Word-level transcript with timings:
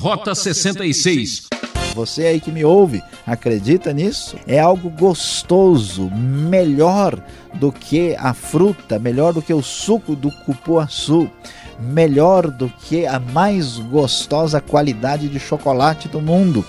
Rota 0.00 0.32
66. 0.32 1.48
Você 1.92 2.26
aí 2.26 2.40
que 2.40 2.52
me 2.52 2.64
ouve, 2.64 3.02
acredita 3.26 3.92
nisso? 3.92 4.36
É 4.46 4.56
algo 4.56 4.88
gostoso, 4.88 6.08
melhor 6.08 7.20
do 7.54 7.72
que 7.72 8.14
a 8.16 8.32
fruta, 8.32 8.96
melhor 8.96 9.32
do 9.32 9.42
que 9.42 9.52
o 9.52 9.60
suco 9.60 10.14
do 10.14 10.30
cupuaçu, 10.30 11.28
melhor 11.80 12.48
do 12.48 12.68
que 12.68 13.06
a 13.06 13.18
mais 13.18 13.76
gostosa 13.76 14.60
qualidade 14.60 15.28
de 15.28 15.40
chocolate 15.40 16.06
do 16.06 16.20
mundo. 16.20 16.64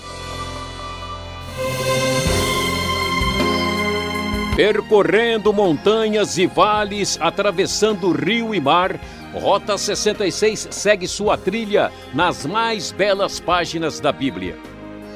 Percorrendo 4.56 5.52
montanhas 5.52 6.36
e 6.36 6.48
vales, 6.48 7.16
atravessando 7.20 8.10
rio 8.10 8.52
e 8.52 8.60
mar, 8.60 8.98
Rota 9.32 9.78
66 9.78 10.68
segue 10.72 11.06
sua 11.06 11.36
trilha 11.36 11.92
nas 12.12 12.44
mais 12.44 12.90
belas 12.90 13.38
páginas 13.38 14.00
da 14.00 14.10
Bíblia. 14.10 14.58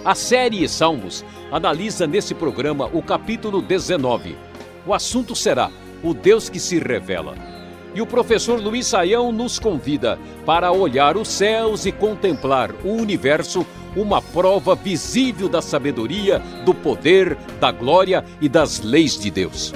A 0.05 0.15
série 0.15 0.69
Salmos 0.69 1.25
analisa 1.51 2.07
nesse 2.07 2.33
programa 2.33 2.89
o 2.93 3.03
capítulo 3.03 3.61
19. 3.61 4.37
O 4.87 4.95
assunto 4.95 5.35
será 5.35 5.69
o 6.03 6.15
Deus 6.15 6.49
que 6.49 6.61
se 6.61 6.79
revela. 6.79 7.35
E 7.93 8.01
o 8.01 8.07
professor 8.07 8.61
Luiz 8.61 8.87
Saião 8.87 9.33
nos 9.33 9.59
convida 9.59 10.19
para 10.47 10.71
olhar 10.71 11.17
os 11.17 11.29
céus 11.29 11.85
e 11.85 11.91
contemplar 11.91 12.71
o 12.85 12.91
universo, 12.91 13.67
uma 13.97 14.21
prova 14.21 14.75
visível 14.75 15.49
da 15.49 15.63
sabedoria, 15.63 16.41
do 16.65 16.75
poder, 16.75 17.37
da 17.59 17.73
glória 17.73 18.25
e 18.41 18.49
das 18.49 18.81
leis 18.81 19.19
de 19.19 19.31
Deus. 19.31 19.73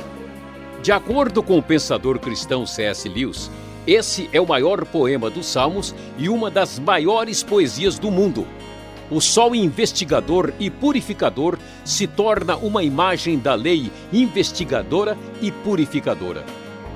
De 0.82 0.92
acordo 0.92 1.42
com 1.42 1.58
o 1.58 1.62
pensador 1.62 2.18
cristão 2.18 2.66
C.S. 2.66 3.08
Lewis, 3.08 3.50
esse 3.88 4.28
é 4.34 4.40
o 4.40 4.46
maior 4.46 4.84
poema 4.84 5.30
dos 5.30 5.46
Salmos 5.46 5.94
e 6.18 6.28
uma 6.28 6.50
das 6.50 6.78
maiores 6.78 7.42
poesias 7.42 7.98
do 7.98 8.10
mundo. 8.10 8.46
O 9.10 9.18
sol 9.18 9.54
investigador 9.54 10.52
e 10.60 10.68
purificador 10.68 11.58
se 11.86 12.06
torna 12.06 12.54
uma 12.56 12.82
imagem 12.82 13.38
da 13.38 13.54
lei 13.54 13.90
investigadora 14.12 15.16
e 15.40 15.50
purificadora. 15.50 16.44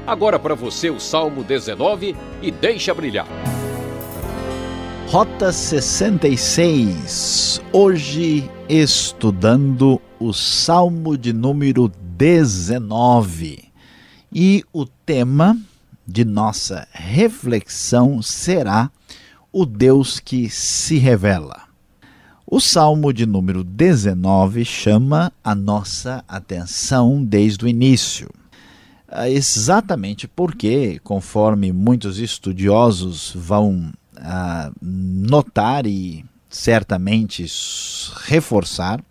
Agora 0.07 0.39
para 0.39 0.55
você 0.55 0.91
o 0.91 1.01
Salmo 1.01 1.43
19 1.43 2.15
e 2.43 2.51
deixa 2.51 2.93
brilhar. 2.93 3.27
Rota 5.07 5.51
66. 5.51 7.63
Hoje 7.73 8.51
estudando 8.69 9.99
o 10.21 10.35
Salmo 10.35 11.17
de 11.17 11.33
número 11.33 11.89
19. 11.89 13.65
E 14.31 14.63
o 14.73 14.85
tema 14.85 15.57
de 16.07 16.25
nossa 16.25 16.87
reflexão 16.93 18.21
será 18.23 18.91
o 19.53 19.67
Deus 19.67 20.19
que 20.19 20.49
se 20.49 20.99
revela. 20.99 21.63
O 22.47 22.61
Salmo 22.61 23.13
de 23.13 23.25
número 23.25 23.65
19 23.65 24.65
chama 24.65 25.33
a 25.43 25.55
nossa 25.55 26.25
atenção 26.29 27.25
desde 27.25 27.65
o 27.65 27.69
início. 27.69 28.29
Ah, 29.09 29.29
exatamente 29.29 30.27
porque, 30.27 30.99
conforme 31.03 31.73
muitos 31.73 32.19
estudiosos 32.19 33.33
vão 33.35 33.93
ah, 34.17 34.71
notar 34.81 35.87
e 35.87 36.25
certamente 36.49 37.47
reforçar, 38.25 39.03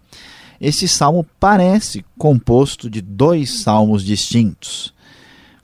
esse 0.60 0.88
salmo 0.88 1.26
parece 1.40 2.06
composto 2.18 2.90
de 2.90 3.02
dois 3.02 3.62
salmos 3.62 4.04
distintos. 4.04 4.94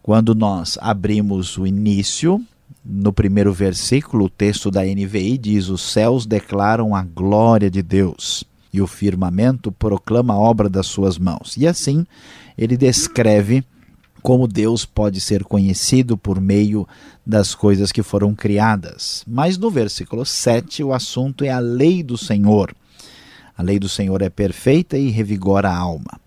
Quando 0.08 0.34
nós 0.34 0.78
abrimos 0.80 1.58
o 1.58 1.68
início, 1.68 2.42
no 2.82 3.12
primeiro 3.12 3.52
versículo, 3.52 4.24
o 4.24 4.30
texto 4.30 4.72
da 4.72 4.82
NVI 4.86 5.38
diz: 5.38 5.68
Os 5.68 5.82
céus 5.82 6.26
declaram 6.26 6.96
a 6.96 7.04
glória 7.04 7.70
de 7.70 7.82
Deus 7.82 8.46
e 8.72 8.80
o 8.80 8.88
firmamento 8.88 9.70
proclama 9.70 10.34
a 10.34 10.40
obra 10.40 10.70
das 10.70 10.88
suas 10.88 11.18
mãos. 11.18 11.58
E 11.58 11.68
assim 11.68 12.08
ele 12.58 12.78
descreve 12.78 13.66
como 14.22 14.48
Deus 14.48 14.86
pode 14.86 15.20
ser 15.20 15.44
conhecido 15.44 16.18
por 16.18 16.40
meio 16.40 16.88
das 17.26 17.54
coisas 17.54 17.92
que 17.92 18.02
foram 18.02 18.34
criadas. 18.34 19.26
Mas 19.28 19.58
no 19.58 19.70
versículo 19.70 20.26
7, 20.26 20.86
o 20.86 20.94
assunto 20.94 21.44
é 21.44 21.50
a 21.50 21.60
lei 21.60 22.02
do 22.02 22.18
Senhor. 22.18 22.74
A 23.58 23.62
lei 23.62 23.78
do 23.78 23.90
Senhor 23.90 24.22
é 24.22 24.30
perfeita 24.30 24.98
e 24.98 25.10
revigora 25.10 25.70
a 25.70 25.78
alma. 25.78 26.18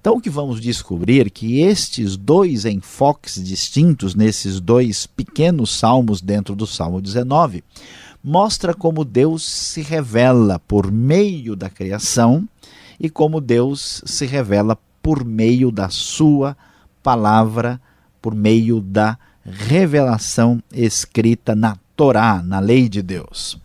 Então, 0.00 0.16
o 0.16 0.20
que 0.20 0.30
vamos 0.30 0.60
descobrir 0.60 1.26
é 1.26 1.30
que 1.30 1.60
estes 1.60 2.16
dois 2.16 2.64
enfoques 2.64 3.42
distintos 3.42 4.14
nesses 4.14 4.60
dois 4.60 5.06
pequenos 5.06 5.70
salmos 5.76 6.20
dentro 6.20 6.54
do 6.54 6.66
Salmo 6.66 7.00
19 7.00 7.64
mostra 8.22 8.74
como 8.74 9.04
Deus 9.04 9.44
se 9.44 9.82
revela 9.82 10.58
por 10.58 10.90
meio 10.90 11.54
da 11.54 11.70
criação 11.70 12.48
e 12.98 13.08
como 13.08 13.40
Deus 13.40 14.02
se 14.04 14.26
revela 14.26 14.78
por 15.02 15.24
meio 15.24 15.70
da 15.70 15.88
sua 15.88 16.56
palavra, 17.02 17.80
por 18.20 18.34
meio 18.34 18.80
da 18.80 19.16
revelação 19.44 20.60
escrita 20.72 21.54
na 21.54 21.76
Torá, 21.94 22.42
na 22.42 22.58
lei 22.58 22.88
de 22.88 23.00
Deus. 23.00 23.58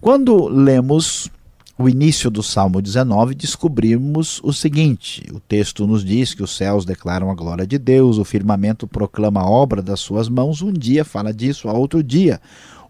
Quando 0.00 0.48
lemos 0.48 1.30
o 1.78 1.90
início 1.90 2.30
do 2.30 2.42
Salmo 2.42 2.80
19, 2.80 3.34
descobrimos 3.34 4.40
o 4.42 4.52
seguinte: 4.52 5.22
o 5.32 5.38
texto 5.38 5.86
nos 5.86 6.04
diz 6.04 6.32
que 6.32 6.42
os 6.42 6.56
céus 6.56 6.86
declaram 6.86 7.30
a 7.30 7.34
glória 7.34 7.66
de 7.66 7.78
Deus, 7.78 8.16
o 8.16 8.24
firmamento 8.24 8.86
proclama 8.86 9.40
a 9.40 9.48
obra 9.48 9.82
das 9.82 10.00
suas 10.00 10.28
mãos, 10.28 10.62
um 10.62 10.72
dia 10.72 11.04
fala 11.04 11.34
disso, 11.34 11.68
a 11.68 11.72
outro 11.72 12.02
dia. 12.02 12.40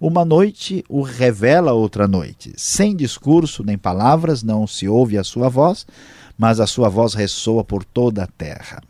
Uma 0.01 0.25
noite 0.25 0.85
o 0.89 1.01
revela 1.01 1.73
outra 1.73 2.07
noite. 2.07 2.53
Sem 2.57 2.95
discurso 2.95 3.65
nem 3.65 3.79
palavras, 3.79 4.43
não 4.43 4.67
se 4.67 4.87
ouve 4.87 5.17
a 5.17 5.25
sua 5.25 5.49
voz, 5.49 5.87
mas 6.39 6.61
a 6.61 6.67
sua 6.67 6.89
voz 6.89 7.15
ressoa 7.15 7.65
por 7.65 7.83
toda 7.83 8.25
a 8.25 8.27
terra. 8.27 8.83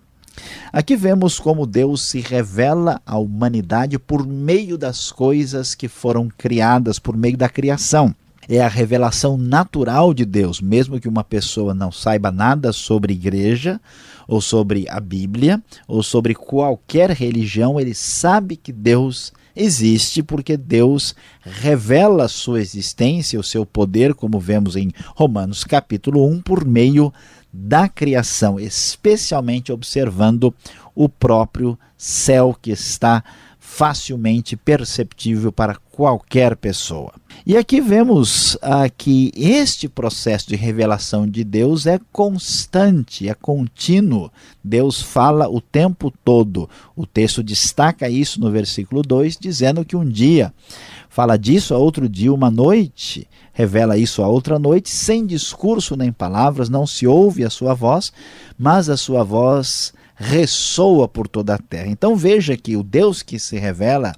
Aqui 0.73 0.97
vemos 0.97 1.39
como 1.39 1.65
Deus 1.65 2.03
se 2.03 2.21
revela 2.21 3.01
à 3.07 3.17
humanidade 3.17 3.99
por 3.99 4.27
meio 4.27 4.77
das 4.77 5.11
coisas 5.13 5.75
que 5.75 5.89
foram 5.89 6.29
criadas, 6.37 6.99
por 6.99 7.17
meio 7.17 7.37
da 7.37 7.49
criação 7.49 8.15
é 8.49 8.61
a 8.61 8.69
revelação 8.69 9.37
natural 9.37 10.15
de 10.15 10.25
Deus, 10.25 10.61
mesmo 10.61 11.01
que 11.01 11.09
uma 11.09 11.25
pessoa 11.25 11.75
não 11.75 11.91
saiba 11.91 12.31
nada 12.31 12.73
sobre 12.73 13.13
igreja, 13.13 13.81
ou 14.29 14.41
sobre 14.41 14.89
a 14.89 14.99
Bíblia, 15.01 15.63
ou 15.87 16.03
sobre 16.03 16.35
qualquer 16.35 17.11
religião, 17.11 17.79
ele 17.79 17.95
sabe 17.95 18.57
que 18.57 18.73
Deus 18.73 19.33
existe 19.55 20.23
porque 20.23 20.57
Deus 20.57 21.15
revela 21.41 22.25
a 22.25 22.29
sua 22.29 22.61
existência, 22.61 23.41
o 23.41 23.45
seu 23.45 23.65
poder, 23.65 24.15
como 24.15 24.39
vemos 24.39 24.77
em 24.77 24.93
Romanos 25.15 25.65
capítulo 25.65 26.27
1, 26.29 26.43
por 26.43 26.65
meio 26.65 27.13
da 27.53 27.89
criação, 27.89 28.61
especialmente 28.61 29.73
observando 29.73 30.55
o 30.95 31.09
próprio 31.09 31.79
céu 31.97 32.57
que 32.61 32.71
está 32.71 33.25
facilmente 33.59 34.57
perceptível 34.57 35.51
para 35.51 35.77
qualquer 35.91 36.57
pessoa. 36.57 37.13
E 37.49 37.57
aqui 37.57 37.81
vemos 37.81 38.59
ah, 38.61 38.89
que 38.89 39.31
este 39.37 39.89
processo 39.89 40.49
de 40.49 40.57
revelação 40.57 41.29
de 41.29 41.45
Deus 41.45 41.87
é 41.87 42.01
constante, 42.11 43.29
é 43.29 43.35
contínuo. 43.35 44.33
Deus 44.65 45.01
fala 45.01 45.49
o 45.49 45.61
tempo 45.61 46.13
todo. 46.25 46.69
O 46.97 47.07
texto 47.07 47.45
destaca 47.45 48.11
isso 48.11 48.41
no 48.41 48.51
versículo 48.51 49.01
2, 49.01 49.37
dizendo 49.41 49.85
que 49.85 49.95
um 49.95 50.05
dia 50.05 50.53
fala 51.09 51.37
disso, 51.37 51.73
a 51.73 51.79
outro 51.79 52.09
dia, 52.09 52.35
uma 52.35 52.51
noite, 52.51 53.29
revela 53.53 53.97
isso 53.97 54.25
a 54.25 54.27
outra 54.27 54.59
noite, 54.59 54.91
sem 54.91 55.25
discurso 55.25 55.95
nem 55.95 56.11
palavras, 56.11 56.69
não 56.69 56.85
se 56.85 57.07
ouve 57.07 57.45
a 57.45 57.49
sua 57.49 57.75
voz, 57.75 58.13
mas 58.59 58.89
a 58.89 58.97
sua 58.97 59.23
voz 59.23 59.95
ressoa 60.17 61.07
por 61.07 61.29
toda 61.29 61.55
a 61.55 61.59
terra. 61.59 61.87
Então 61.87 62.17
veja 62.17 62.57
que 62.57 62.77
o 62.77 62.83
Deus 62.83 63.23
que 63.23 63.39
se 63.39 63.57
revela 63.57 64.15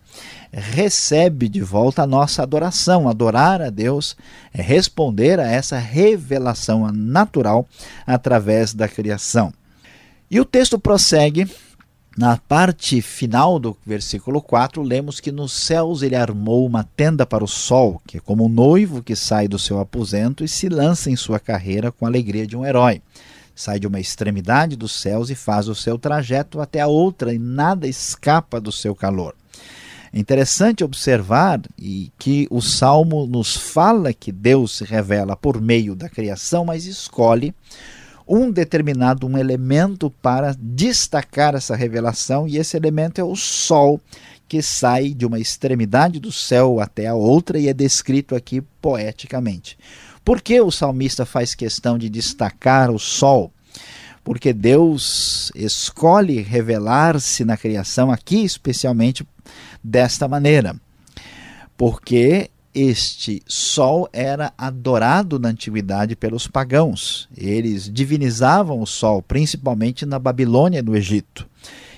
recebe 0.52 1.48
de 1.48 1.60
volta 1.60 2.02
a 2.02 2.06
nossa 2.06 2.42
adoração. 2.42 3.08
Adorar 3.08 3.60
a 3.60 3.70
Deus 3.70 4.16
é 4.52 4.62
responder 4.62 5.38
a 5.38 5.50
essa 5.50 5.78
revelação 5.78 6.90
natural 6.92 7.66
através 8.06 8.72
da 8.72 8.88
criação. 8.88 9.52
E 10.30 10.40
o 10.40 10.44
texto 10.44 10.78
prossegue. 10.78 11.48
Na 12.16 12.36
parte 12.36 13.00
final 13.00 13.60
do 13.60 13.76
versículo 13.86 14.42
4, 14.42 14.82
lemos 14.82 15.20
que 15.20 15.30
nos 15.30 15.52
céus 15.52 16.02
ele 16.02 16.16
armou 16.16 16.66
uma 16.66 16.82
tenda 16.82 17.24
para 17.24 17.44
o 17.44 17.46
sol, 17.46 18.02
que 18.04 18.16
é 18.16 18.20
como 18.20 18.46
um 18.46 18.48
noivo 18.48 19.04
que 19.04 19.14
sai 19.14 19.46
do 19.46 19.56
seu 19.56 19.78
aposento 19.78 20.42
e 20.42 20.48
se 20.48 20.68
lança 20.68 21.10
em 21.10 21.14
sua 21.14 21.38
carreira 21.38 21.92
com 21.92 22.04
a 22.04 22.08
alegria 22.08 22.44
de 22.44 22.56
um 22.56 22.66
herói 22.66 23.00
sai 23.58 23.80
de 23.80 23.88
uma 23.88 23.98
extremidade 23.98 24.76
dos 24.76 24.92
céus 24.92 25.30
e 25.30 25.34
faz 25.34 25.66
o 25.66 25.74
seu 25.74 25.98
trajeto 25.98 26.60
até 26.60 26.80
a 26.80 26.86
outra, 26.86 27.34
e 27.34 27.40
nada 27.40 27.88
escapa 27.88 28.60
do 28.60 28.70
seu 28.70 28.94
calor. 28.94 29.34
É 30.12 30.18
interessante 30.18 30.82
observar 30.82 31.60
e 31.78 32.10
que 32.18 32.46
o 32.50 32.60
Salmo 32.60 33.26
nos 33.26 33.56
fala 33.56 34.12
que 34.12 34.32
Deus 34.32 34.78
se 34.78 34.84
revela 34.84 35.36
por 35.36 35.60
meio 35.60 35.94
da 35.94 36.08
criação, 36.08 36.64
mas 36.64 36.86
escolhe 36.86 37.54
um 38.28 38.50
determinado 38.50 39.26
um 39.26 39.38
elemento 39.38 40.10
para 40.22 40.54
destacar 40.58 41.54
essa 41.54 41.74
revelação, 41.74 42.46
e 42.46 42.58
esse 42.58 42.76
elemento 42.76 43.20
é 43.20 43.24
o 43.24 43.34
sol, 43.34 43.98
que 44.46 44.60
sai 44.60 45.10
de 45.10 45.24
uma 45.24 45.38
extremidade 45.38 46.20
do 46.20 46.30
céu 46.30 46.80
até 46.80 47.06
a 47.06 47.14
outra 47.14 47.58
e 47.58 47.68
é 47.68 47.74
descrito 47.74 48.34
aqui 48.34 48.60
poeticamente. 48.82 49.78
Por 50.24 50.42
que 50.42 50.60
o 50.60 50.70
salmista 50.70 51.24
faz 51.24 51.54
questão 51.54 51.96
de 51.98 52.08
destacar 52.08 52.90
o 52.90 52.98
sol? 52.98 53.50
Porque 54.22 54.52
Deus 54.52 55.50
escolhe 55.54 56.42
revelar-se 56.42 57.46
na 57.46 57.56
criação 57.56 58.10
aqui, 58.10 58.44
especialmente 58.44 59.26
desta 59.82 60.28
maneira. 60.28 60.76
Porque 61.76 62.50
este 62.74 63.42
sol 63.46 64.08
era 64.12 64.52
adorado 64.56 65.38
na 65.38 65.48
antiguidade 65.48 66.14
pelos 66.14 66.46
pagãos. 66.46 67.28
Eles 67.36 67.90
divinizavam 67.92 68.80
o 68.80 68.86
sol, 68.86 69.22
principalmente 69.22 70.06
na 70.06 70.18
Babilônia 70.18 70.78
e 70.78 70.82
no 70.82 70.96
Egito. 70.96 71.48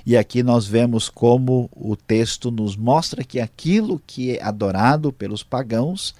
E 0.07 0.17
aqui 0.17 0.43
nós 0.43 0.67
vemos 0.67 1.09
como 1.09 1.69
o 1.77 1.95
texto 1.95 2.51
nos 2.51 2.77
mostra 2.77 3.23
que 3.23 3.39
aquilo 3.39 4.01
que 4.07 4.37
é 4.37 4.43
adorado 4.43 5.13
pelos 5.13 5.43
pagãos 5.43 6.15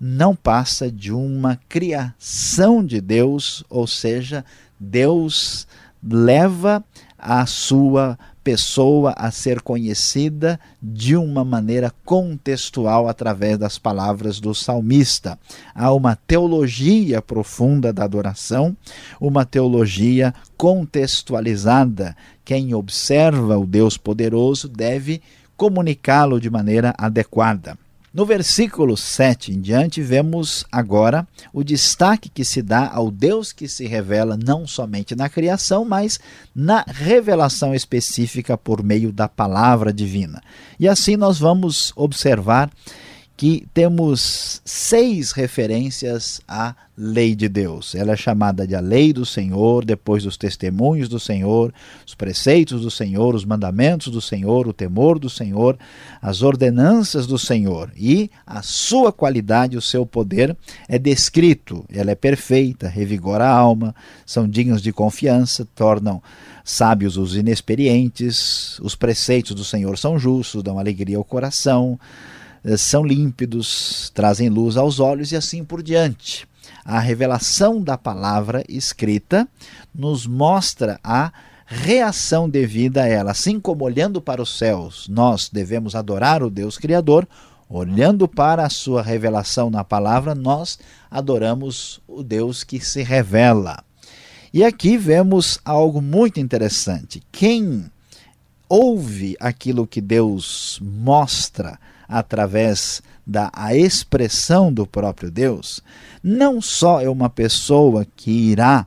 não 0.00 0.36
passa 0.36 0.90
de 0.90 1.12
uma 1.12 1.58
criação 1.68 2.84
de 2.84 3.00
Deus, 3.00 3.64
ou 3.68 3.86
seja, 3.86 4.44
Deus 4.78 5.66
leva 6.02 6.84
a 7.18 7.46
sua 7.46 8.18
pessoa 8.44 9.14
a 9.16 9.30
ser 9.30 9.62
conhecida 9.62 10.60
de 10.80 11.16
uma 11.16 11.42
maneira 11.42 11.90
contextual 12.04 13.08
através 13.08 13.56
das 13.56 13.78
palavras 13.78 14.38
do 14.38 14.54
salmista. 14.54 15.38
Há 15.74 15.90
uma 15.92 16.14
teologia 16.14 17.22
profunda 17.22 17.90
da 17.90 18.04
adoração, 18.04 18.76
uma 19.18 19.46
teologia 19.46 20.34
contextualizada. 20.58 22.14
Quem 22.44 22.74
observa 22.74 23.58
o 23.58 23.66
Deus 23.66 23.96
poderoso 23.96 24.68
deve 24.68 25.22
comunicá-lo 25.56 26.38
de 26.38 26.50
maneira 26.50 26.94
adequada. 26.98 27.78
No 28.14 28.24
versículo 28.24 28.96
7 28.96 29.50
em 29.50 29.60
diante, 29.60 30.00
vemos 30.00 30.64
agora 30.70 31.26
o 31.52 31.64
destaque 31.64 32.28
que 32.28 32.44
se 32.44 32.62
dá 32.62 32.88
ao 32.88 33.10
Deus 33.10 33.52
que 33.52 33.66
se 33.66 33.88
revela 33.88 34.38
não 34.40 34.68
somente 34.68 35.16
na 35.16 35.28
criação, 35.28 35.84
mas 35.84 36.20
na 36.54 36.84
revelação 36.86 37.74
específica 37.74 38.56
por 38.56 38.84
meio 38.84 39.10
da 39.10 39.28
palavra 39.28 39.92
divina. 39.92 40.40
E 40.78 40.86
assim 40.86 41.16
nós 41.16 41.40
vamos 41.40 41.92
observar 41.96 42.70
que 43.36 43.66
temos 43.74 44.62
seis 44.64 45.32
referências 45.32 46.40
à 46.46 46.74
lei 46.96 47.34
de 47.34 47.48
Deus. 47.48 47.96
Ela 47.96 48.12
é 48.12 48.16
chamada 48.16 48.64
de 48.64 48.76
a 48.76 48.80
lei 48.80 49.12
do 49.12 49.26
Senhor, 49.26 49.84
depois 49.84 50.22
dos 50.22 50.36
testemunhos 50.36 51.08
do 51.08 51.18
Senhor, 51.18 51.74
os 52.06 52.14
preceitos 52.14 52.82
do 52.82 52.90
Senhor, 52.90 53.34
os 53.34 53.44
mandamentos 53.44 54.12
do 54.12 54.20
Senhor, 54.20 54.68
o 54.68 54.72
temor 54.72 55.18
do 55.18 55.28
Senhor, 55.28 55.76
as 56.22 56.42
ordenanças 56.42 57.26
do 57.26 57.36
Senhor. 57.36 57.90
E 57.96 58.30
a 58.46 58.62
sua 58.62 59.12
qualidade, 59.12 59.76
o 59.76 59.82
seu 59.82 60.06
poder 60.06 60.56
é 60.88 60.96
descrito. 60.96 61.84
Ela 61.92 62.12
é 62.12 62.14
perfeita, 62.14 62.86
revigora 62.86 63.44
a 63.44 63.50
alma, 63.50 63.92
são 64.24 64.48
dignos 64.48 64.80
de 64.80 64.92
confiança, 64.92 65.66
tornam 65.74 66.22
sábios 66.62 67.16
os 67.16 67.34
inexperientes, 67.34 68.78
os 68.78 68.94
preceitos 68.94 69.56
do 69.56 69.64
Senhor 69.64 69.98
são 69.98 70.16
justos, 70.16 70.62
dão 70.62 70.78
alegria 70.78 71.16
ao 71.16 71.24
coração 71.24 71.98
são 72.76 73.04
límpidos, 73.04 74.10
trazem 74.14 74.48
luz 74.48 74.76
aos 74.76 74.98
olhos 74.98 75.32
e 75.32 75.36
assim 75.36 75.64
por 75.64 75.82
diante. 75.82 76.46
A 76.84 76.98
revelação 76.98 77.82
da 77.82 77.96
palavra 77.96 78.64
escrita 78.68 79.48
nos 79.94 80.26
mostra 80.26 80.98
a 81.02 81.32
reação 81.66 82.48
devida 82.48 83.02
a 83.02 83.08
ela. 83.08 83.30
Assim 83.30 83.58
como 83.58 83.84
olhando 83.84 84.20
para 84.20 84.42
os 84.42 84.56
céus, 84.56 85.08
nós 85.08 85.48
devemos 85.50 85.94
adorar 85.94 86.42
o 86.42 86.50
Deus 86.50 86.78
Criador, 86.78 87.26
olhando 87.68 88.28
para 88.28 88.66
a 88.66 88.70
sua 88.70 89.02
revelação 89.02 89.70
na 89.70 89.82
palavra, 89.82 90.34
nós 90.34 90.78
adoramos 91.10 92.00
o 92.06 92.22
Deus 92.22 92.62
que 92.62 92.80
se 92.80 93.02
revela. 93.02 93.82
E 94.52 94.62
aqui 94.62 94.96
vemos 94.96 95.58
algo 95.64 96.00
muito 96.00 96.38
interessante. 96.38 97.22
Quem 97.32 97.90
ouve 98.68 99.36
aquilo 99.40 99.86
que 99.86 100.00
Deus 100.00 100.78
mostra 100.82 101.78
através 102.08 103.02
da 103.26 103.50
a 103.52 103.74
expressão 103.74 104.72
do 104.72 104.86
próprio 104.86 105.30
Deus, 105.30 105.80
não 106.22 106.60
só 106.60 107.00
é 107.00 107.08
uma 107.08 107.30
pessoa 107.30 108.06
que 108.16 108.30
irá 108.30 108.86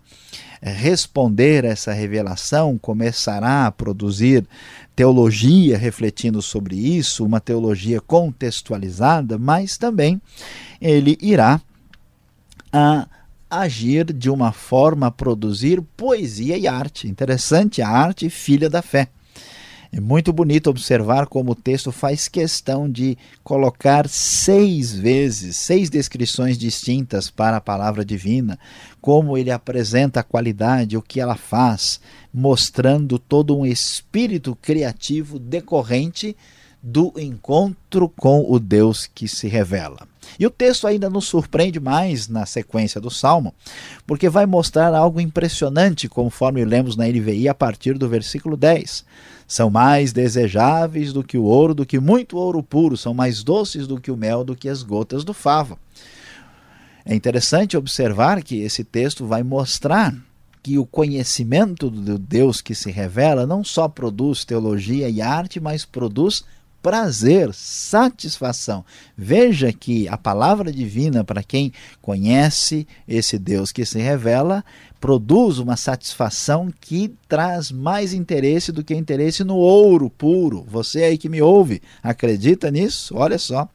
eh, 0.62 0.72
responder 0.72 1.66
a 1.66 1.70
essa 1.70 1.92
revelação, 1.92 2.78
começará 2.78 3.66
a 3.66 3.72
produzir 3.72 4.46
teologia 4.96 5.78
refletindo 5.78 6.42
sobre 6.42 6.76
isso, 6.76 7.26
uma 7.26 7.40
teologia 7.40 8.02
contextualizada, 8.02 9.38
mas 9.38 9.78
também 9.78 10.22
ele 10.82 11.18
irá 11.22 11.62
a 12.72 13.08
agir 13.50 14.12
de 14.12 14.30
uma 14.30 14.52
forma 14.52 15.08
a 15.08 15.12
produzir 15.12 15.82
poesia 15.96 16.58
e 16.58 16.68
arte. 16.68 17.08
Interessante, 17.08 17.82
a 17.82 17.88
arte 17.88 18.30
filha 18.30 18.70
da 18.70 18.82
fé. 18.82 19.08
É 19.98 20.00
muito 20.00 20.32
bonito 20.32 20.70
observar 20.70 21.26
como 21.26 21.54
o 21.54 21.56
texto 21.56 21.92
faz 21.92 22.28
questão 22.28 22.88
de 22.88 23.18
colocar 23.44 24.08
seis 24.08 24.94
vezes, 24.94 25.56
seis 25.56 25.90
descrições 25.90 26.56
distintas 26.56 27.32
para 27.32 27.58
a 27.58 27.62
palavra 27.62 28.06
divina, 28.06 28.60
como 29.02 29.36
ele 29.36 29.50
apresenta 29.50 30.20
a 30.20 30.24
qualidade, 30.24 30.96
o 30.96 31.02
que 31.02 31.20
ela 31.20 31.36
faz, 31.36 32.00
mostrando 32.32 33.18
todo 33.18 33.58
um 33.58 33.66
espírito 33.66 34.56
criativo 34.62 35.40
decorrente 35.40 36.38
do 36.80 37.12
encontro 37.18 38.08
com 38.08 38.46
o 38.48 38.60
Deus 38.60 39.08
que 39.08 39.28
se 39.28 39.48
revela. 39.48 40.08
E 40.40 40.46
o 40.46 40.50
texto 40.50 40.88
ainda 40.88 41.10
nos 41.10 41.26
surpreende 41.26 41.80
mais 41.80 42.28
na 42.28 42.46
sequência 42.46 43.00
do 43.02 43.10
salmo, 43.10 43.54
porque 44.06 44.30
vai 44.30 44.46
mostrar 44.46 44.94
algo 44.94 45.20
impressionante, 45.20 46.08
conforme 46.08 46.64
lemos 46.66 46.96
na 46.96 47.08
NVI 47.08 47.50
a 47.50 47.54
partir 47.54 47.98
do 47.98 48.08
versículo 48.08 48.56
10 48.56 49.06
são 49.48 49.70
mais 49.70 50.12
desejáveis 50.12 51.14
do 51.14 51.24
que 51.24 51.38
o 51.38 51.44
ouro, 51.44 51.74
do 51.74 51.86
que 51.86 52.00
muito 52.00 52.38
ouro 52.38 52.62
puro, 52.62 52.98
são 52.98 53.14
mais 53.14 53.42
doces 53.42 53.88
do 53.88 54.00
que 54.00 54.12
o 54.12 54.18
mel, 54.18 54.44
do 54.44 54.56
que 54.56 54.68
as 54.68 54.84
gotas 54.84 55.24
do 55.24 55.34
favo. 55.34 55.80
É 57.06 57.16
interessante 57.16 57.78
observar 57.78 58.44
que 58.44 58.60
esse 58.60 58.84
texto 58.84 59.26
vai 59.26 59.42
mostrar 59.42 60.14
que 60.62 60.78
o 60.78 60.86
conhecimento 60.86 61.90
do 61.90 62.20
Deus 62.20 62.60
que 62.60 62.76
se 62.76 62.92
revela 62.92 63.48
não 63.48 63.64
só 63.64 63.88
produz 63.88 64.44
teologia 64.44 65.10
e 65.10 65.22
arte, 65.22 65.62
mas 65.62 65.86
produz 65.86 66.44
prazer, 66.88 67.54
satisfação. 67.54 68.86
Veja 69.18 69.74
que 69.74 70.08
a 70.08 70.18
palavra 70.18 70.72
divina, 70.72 71.22
para 71.22 71.44
quem 71.44 71.74
conhece 72.02 72.88
esse 73.06 73.38
Deus 73.38 73.74
que 73.74 73.84
se 73.84 74.00
revela, 74.00 74.64
produz 75.00 75.60
uma 75.60 75.78
satisfação 75.78 76.74
que 76.82 77.14
traz 77.28 77.72
mais 77.72 78.14
interesse 78.14 78.72
do 78.72 78.84
que 78.84 78.96
interesse 78.96 79.44
no 79.44 79.56
ouro 79.56 80.10
puro. 80.10 80.66
Você 80.70 81.04
aí 81.04 81.18
que 81.18 81.30
me 81.30 81.42
ouve, 81.42 81.82
acredita 82.02 82.72
nisso? 82.72 83.16
Olha 83.16 83.38
só. 83.38 83.68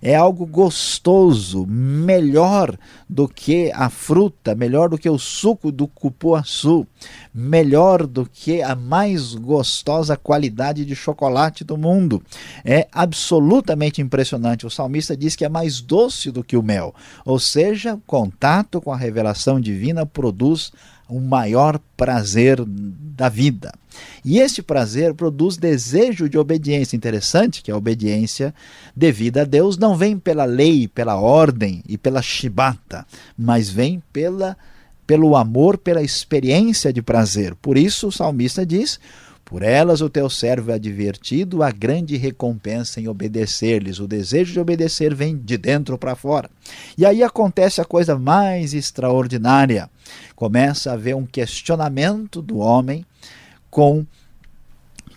É 0.00 0.14
algo 0.14 0.46
gostoso, 0.46 1.66
melhor 1.66 2.76
do 3.08 3.26
que 3.26 3.72
a 3.74 3.90
fruta, 3.90 4.54
melhor 4.54 4.88
do 4.88 4.98
que 4.98 5.10
o 5.10 5.18
suco 5.18 5.72
do 5.72 5.88
cupuaçu, 5.88 6.86
melhor 7.34 8.06
do 8.06 8.28
que 8.30 8.62
a 8.62 8.76
mais 8.76 9.34
gostosa 9.34 10.16
qualidade 10.16 10.84
de 10.84 10.94
chocolate 10.94 11.64
do 11.64 11.76
mundo. 11.76 12.22
É 12.64 12.86
absolutamente 12.92 14.00
impressionante. 14.00 14.66
O 14.66 14.70
salmista 14.70 15.16
diz 15.16 15.34
que 15.34 15.44
é 15.44 15.48
mais 15.48 15.80
doce 15.80 16.30
do 16.30 16.44
que 16.44 16.56
o 16.56 16.62
mel, 16.62 16.94
ou 17.24 17.38
seja, 17.38 17.98
contato 18.06 18.80
com 18.80 18.92
a 18.92 18.96
revelação 18.96 19.60
divina 19.60 20.06
produz 20.06 20.67
o 21.08 21.20
maior 21.20 21.80
prazer 21.96 22.62
da 22.66 23.28
vida. 23.28 23.72
E 24.24 24.38
este 24.38 24.62
prazer 24.62 25.14
produz 25.14 25.56
desejo 25.56 26.28
de 26.28 26.38
obediência. 26.38 26.96
Interessante 26.96 27.62
que 27.62 27.70
a 27.70 27.76
obediência 27.76 28.54
devida 28.94 29.42
a 29.42 29.44
Deus 29.44 29.76
não 29.76 29.96
vem 29.96 30.18
pela 30.18 30.44
lei, 30.44 30.86
pela 30.86 31.16
ordem 31.16 31.82
e 31.88 31.96
pela 31.96 32.22
chibata, 32.22 33.06
mas 33.36 33.70
vem 33.70 34.02
pela, 34.12 34.56
pelo 35.06 35.34
amor, 35.34 35.78
pela 35.78 36.02
experiência 36.02 36.92
de 36.92 37.02
prazer. 37.02 37.54
Por 37.56 37.76
isso 37.76 38.08
o 38.08 38.12
salmista 38.12 38.64
diz: 38.64 39.00
por 39.48 39.62
elas 39.62 40.02
o 40.02 40.10
teu 40.10 40.28
servo 40.28 40.70
é 40.72 40.74
advertido, 40.74 41.62
a 41.62 41.70
grande 41.70 42.18
recompensa 42.18 43.00
em 43.00 43.08
obedecer-lhes. 43.08 43.98
O 43.98 44.06
desejo 44.06 44.52
de 44.52 44.60
obedecer 44.60 45.14
vem 45.14 45.38
de 45.38 45.56
dentro 45.56 45.96
para 45.96 46.14
fora. 46.14 46.50
E 46.98 47.06
aí 47.06 47.22
acontece 47.22 47.80
a 47.80 47.84
coisa 47.84 48.18
mais 48.18 48.74
extraordinária. 48.74 49.88
Começa 50.36 50.90
a 50.90 50.92
haver 50.92 51.16
um 51.16 51.24
questionamento 51.24 52.42
do 52.42 52.58
homem 52.58 53.06
com 53.70 54.04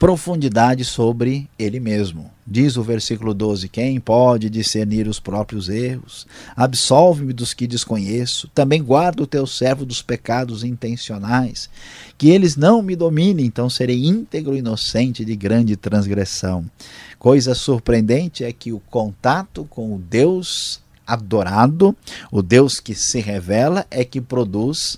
profundidade 0.01 0.83
sobre 0.83 1.47
ele 1.59 1.79
mesmo. 1.79 2.31
Diz 2.45 2.75
o 2.75 2.81
versículo 2.81 3.35
12: 3.35 3.69
Quem 3.69 3.99
pode 3.99 4.49
discernir 4.49 5.07
os 5.07 5.19
próprios 5.19 5.69
erros? 5.69 6.25
Absolve-me 6.55 7.31
dos 7.33 7.53
que 7.53 7.67
desconheço. 7.67 8.49
Também 8.51 8.81
guarda 8.81 9.21
o 9.21 9.27
teu 9.27 9.45
servo 9.45 9.85
dos 9.85 10.01
pecados 10.01 10.63
intencionais. 10.63 11.69
Que 12.17 12.31
eles 12.31 12.55
não 12.55 12.81
me 12.81 12.95
dominem, 12.95 13.45
então 13.45 13.69
serei 13.69 14.03
íntegro 14.03 14.55
e 14.55 14.57
inocente 14.57 15.23
de 15.23 15.35
grande 15.35 15.75
transgressão. 15.75 16.65
Coisa 17.19 17.53
surpreendente 17.53 18.43
é 18.43 18.51
que 18.51 18.73
o 18.73 18.79
contato 18.79 19.67
com 19.69 19.93
o 19.93 19.99
Deus 19.99 20.81
adorado, 21.05 21.95
o 22.31 22.41
Deus 22.41 22.79
que 22.79 22.95
se 22.95 23.19
revela, 23.19 23.85
é 23.91 24.03
que 24.03 24.19
produz 24.19 24.97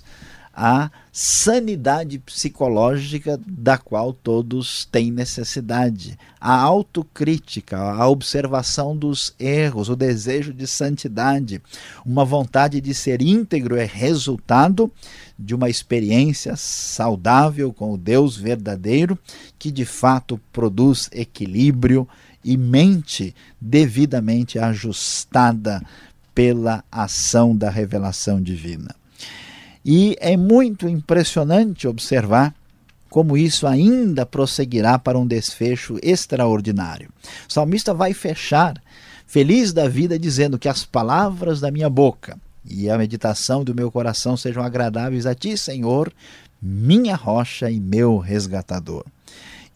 a 0.56 0.90
sanidade 1.12 2.18
psicológica 2.18 3.38
da 3.46 3.76
qual 3.76 4.12
todos 4.12 4.84
têm 4.84 5.10
necessidade, 5.10 6.18
a 6.40 6.54
autocrítica, 6.54 7.76
a 7.76 8.08
observação 8.08 8.96
dos 8.96 9.34
erros, 9.38 9.88
o 9.88 9.96
desejo 9.96 10.52
de 10.52 10.66
santidade, 10.66 11.60
uma 12.04 12.24
vontade 12.24 12.80
de 12.80 12.94
ser 12.94 13.20
íntegro 13.20 13.76
é 13.76 13.84
resultado 13.84 14.90
de 15.38 15.54
uma 15.54 15.68
experiência 15.68 16.54
saudável 16.56 17.72
com 17.72 17.92
o 17.92 17.98
Deus 17.98 18.36
verdadeiro 18.36 19.18
que 19.58 19.70
de 19.70 19.84
fato 19.84 20.40
produz 20.52 21.08
equilíbrio 21.12 22.08
e 22.44 22.56
mente 22.56 23.34
devidamente 23.60 24.58
ajustada 24.58 25.82
pela 26.34 26.84
ação 26.90 27.56
da 27.56 27.70
revelação 27.70 28.40
divina. 28.40 28.94
E 29.84 30.16
é 30.20 30.36
muito 30.36 30.88
impressionante 30.88 31.86
observar 31.86 32.54
como 33.10 33.36
isso 33.36 33.66
ainda 33.66 34.26
prosseguirá 34.26 34.98
para 34.98 35.18
um 35.18 35.26
desfecho 35.26 35.98
extraordinário. 36.02 37.10
O 37.48 37.52
salmista 37.52 37.94
vai 37.94 38.12
fechar, 38.12 38.82
feliz 39.26 39.72
da 39.72 39.88
vida, 39.88 40.18
dizendo 40.18 40.58
que 40.58 40.68
as 40.68 40.84
palavras 40.84 41.60
da 41.60 41.70
minha 41.70 41.88
boca 41.88 42.36
e 42.68 42.90
a 42.90 42.98
meditação 42.98 43.62
do 43.62 43.74
meu 43.74 43.90
coração 43.90 44.36
sejam 44.36 44.62
agradáveis 44.62 45.26
a 45.26 45.34
ti, 45.34 45.56
Senhor, 45.56 46.12
minha 46.60 47.14
rocha 47.14 47.70
e 47.70 47.78
meu 47.78 48.18
resgatador. 48.18 49.04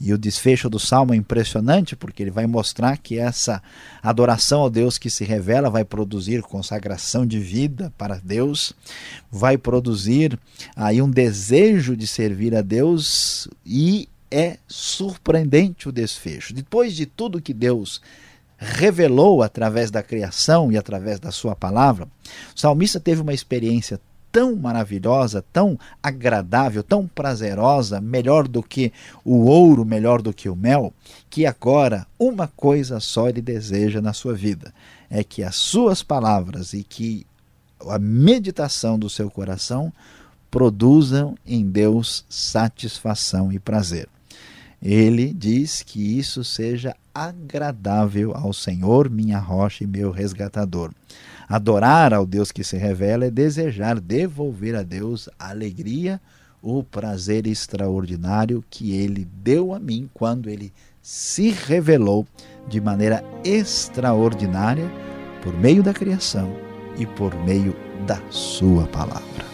E 0.00 0.12
o 0.12 0.18
desfecho 0.18 0.70
do 0.70 0.78
salmo 0.78 1.12
é 1.12 1.16
impressionante 1.16 1.96
porque 1.96 2.22
ele 2.22 2.30
vai 2.30 2.46
mostrar 2.46 2.96
que 2.98 3.18
essa 3.18 3.60
adoração 4.02 4.60
ao 4.60 4.70
Deus 4.70 4.96
que 4.96 5.10
se 5.10 5.24
revela 5.24 5.68
vai 5.68 5.84
produzir 5.84 6.42
consagração 6.42 7.26
de 7.26 7.40
vida 7.40 7.92
para 7.98 8.20
Deus, 8.22 8.72
vai 9.30 9.58
produzir 9.58 10.38
aí 10.76 11.02
um 11.02 11.10
desejo 11.10 11.96
de 11.96 12.06
servir 12.06 12.54
a 12.54 12.62
Deus 12.62 13.48
e 13.66 14.08
é 14.30 14.58
surpreendente 14.68 15.88
o 15.88 15.92
desfecho. 15.92 16.54
Depois 16.54 16.94
de 16.94 17.04
tudo 17.04 17.42
que 17.42 17.54
Deus 17.54 18.00
revelou 18.56 19.42
através 19.42 19.90
da 19.90 20.02
criação 20.02 20.70
e 20.70 20.76
através 20.76 21.18
da 21.18 21.30
sua 21.30 21.56
palavra, 21.56 22.06
o 22.54 22.60
salmista 22.60 23.00
teve 23.00 23.20
uma 23.20 23.32
experiência 23.32 24.00
tão 24.30 24.56
maravilhosa, 24.56 25.44
tão 25.52 25.78
agradável, 26.02 26.82
tão 26.82 27.06
prazerosa, 27.06 28.00
melhor 28.00 28.46
do 28.46 28.62
que 28.62 28.92
o 29.24 29.46
ouro, 29.46 29.84
melhor 29.84 30.22
do 30.22 30.32
que 30.32 30.48
o 30.48 30.56
mel, 30.56 30.92
que 31.30 31.46
agora 31.46 32.06
uma 32.18 32.48
coisa 32.48 33.00
só 33.00 33.28
ele 33.28 33.42
deseja 33.42 34.00
na 34.00 34.12
sua 34.12 34.34
vida: 34.34 34.72
é 35.10 35.24
que 35.24 35.42
as 35.42 35.56
suas 35.56 36.02
palavras 36.02 36.72
e 36.72 36.82
que 36.82 37.26
a 37.86 37.98
meditação 37.98 38.98
do 38.98 39.08
seu 39.08 39.30
coração 39.30 39.92
produzam 40.50 41.36
em 41.46 41.64
Deus 41.68 42.24
satisfação 42.28 43.52
e 43.52 43.58
prazer. 43.58 44.08
Ele 44.80 45.32
diz 45.32 45.82
que 45.82 46.18
isso 46.18 46.44
seja 46.44 46.94
agradável 47.12 48.32
ao 48.34 48.52
Senhor, 48.52 49.10
minha 49.10 49.38
rocha 49.38 49.82
e 49.84 49.86
meu 49.86 50.10
resgatador. 50.10 50.92
Adorar 51.48 52.14
ao 52.14 52.24
Deus 52.24 52.52
que 52.52 52.62
se 52.62 52.76
revela 52.76 53.24
é 53.24 53.30
desejar 53.30 53.98
devolver 53.98 54.76
a 54.76 54.82
Deus 54.82 55.28
a 55.38 55.50
alegria, 55.50 56.20
o 56.62 56.82
prazer 56.82 57.46
extraordinário 57.46 58.64
que 58.68 58.92
ele 58.92 59.26
deu 59.42 59.74
a 59.74 59.78
mim 59.78 60.08
quando 60.12 60.48
ele 60.48 60.72
se 61.02 61.50
revelou 61.50 62.26
de 62.68 62.80
maneira 62.80 63.24
extraordinária 63.44 64.88
por 65.42 65.54
meio 65.54 65.82
da 65.82 65.94
criação 65.94 66.54
e 66.98 67.06
por 67.06 67.34
meio 67.44 67.74
da 68.06 68.20
sua 68.30 68.86
palavra. 68.88 69.47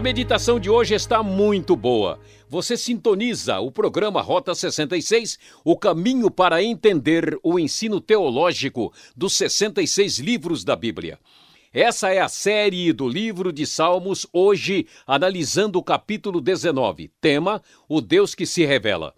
A 0.00 0.02
meditação 0.02 0.58
de 0.58 0.70
hoje 0.70 0.94
está 0.94 1.22
muito 1.22 1.76
boa. 1.76 2.18
Você 2.48 2.74
sintoniza 2.74 3.60
o 3.60 3.70
programa 3.70 4.22
Rota 4.22 4.54
66, 4.54 5.38
o 5.62 5.76
caminho 5.76 6.30
para 6.30 6.64
entender 6.64 7.38
o 7.42 7.58
ensino 7.58 8.00
teológico 8.00 8.94
dos 9.14 9.36
66 9.36 10.18
livros 10.18 10.64
da 10.64 10.74
Bíblia. 10.74 11.18
Essa 11.70 12.08
é 12.14 12.18
a 12.18 12.30
série 12.30 12.90
do 12.94 13.06
livro 13.06 13.52
de 13.52 13.66
Salmos, 13.66 14.26
hoje 14.32 14.86
analisando 15.06 15.78
o 15.78 15.82
capítulo 15.82 16.40
19, 16.40 17.10
tema 17.20 17.62
O 17.86 18.00
Deus 18.00 18.34
que 18.34 18.46
se 18.46 18.64
revela. 18.64 19.14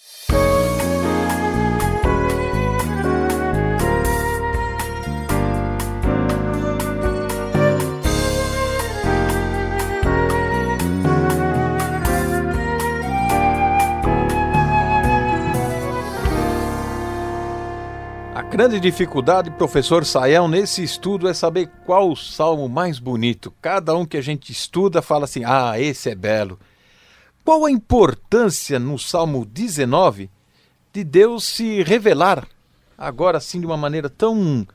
Grande 18.59 18.81
dificuldade, 18.81 19.53
professor 19.53 20.05
Saião, 20.05 20.49
nesse 20.49 20.83
estudo 20.83 21.29
é 21.29 21.33
saber 21.33 21.71
qual 21.87 22.11
o 22.11 22.17
salmo 22.17 22.69
mais 22.69 22.99
bonito. 22.99 23.55
Cada 23.63 23.95
um 23.95 24.05
que 24.05 24.17
a 24.17 24.21
gente 24.21 24.51
estuda 24.51 25.01
fala 25.01 25.27
assim: 25.27 25.45
ah, 25.45 25.79
esse 25.79 26.11
é 26.11 26.15
belo. 26.17 26.59
Qual 27.45 27.65
a 27.65 27.71
importância 27.71 28.81
no 28.81 28.99
Salmo 28.99 29.47
19 29.47 30.29
de 30.93 31.05
Deus 31.05 31.45
se 31.45 31.85
revelar 31.85 32.49
agora 32.99 33.39
assim 33.39 33.61
de 33.61 33.67
uma 33.67 33.77
maneira 33.77 34.11
tão, 34.11 34.67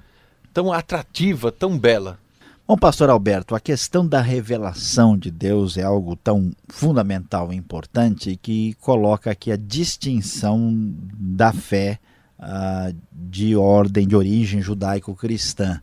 tão 0.53 0.71
atrativa, 0.71 1.51
tão 1.51 1.77
bela? 1.77 2.17
Bom, 2.65 2.77
pastor 2.77 3.09
Alberto, 3.09 3.53
a 3.53 3.59
questão 3.59 4.07
da 4.07 4.21
revelação 4.21 5.17
de 5.17 5.29
Deus 5.29 5.75
é 5.75 5.83
algo 5.83 6.15
tão 6.15 6.53
fundamental 6.69 7.51
e 7.51 7.57
importante 7.57 8.39
que 8.41 8.75
coloca 8.75 9.29
aqui 9.29 9.51
a 9.51 9.57
distinção 9.57 10.73
da 11.19 11.51
fé 11.51 11.99
uh, 12.43 12.95
de 13.11 13.55
ordem, 13.55 14.07
de 14.07 14.15
origem 14.15 14.61
judaico-cristã. 14.61 15.79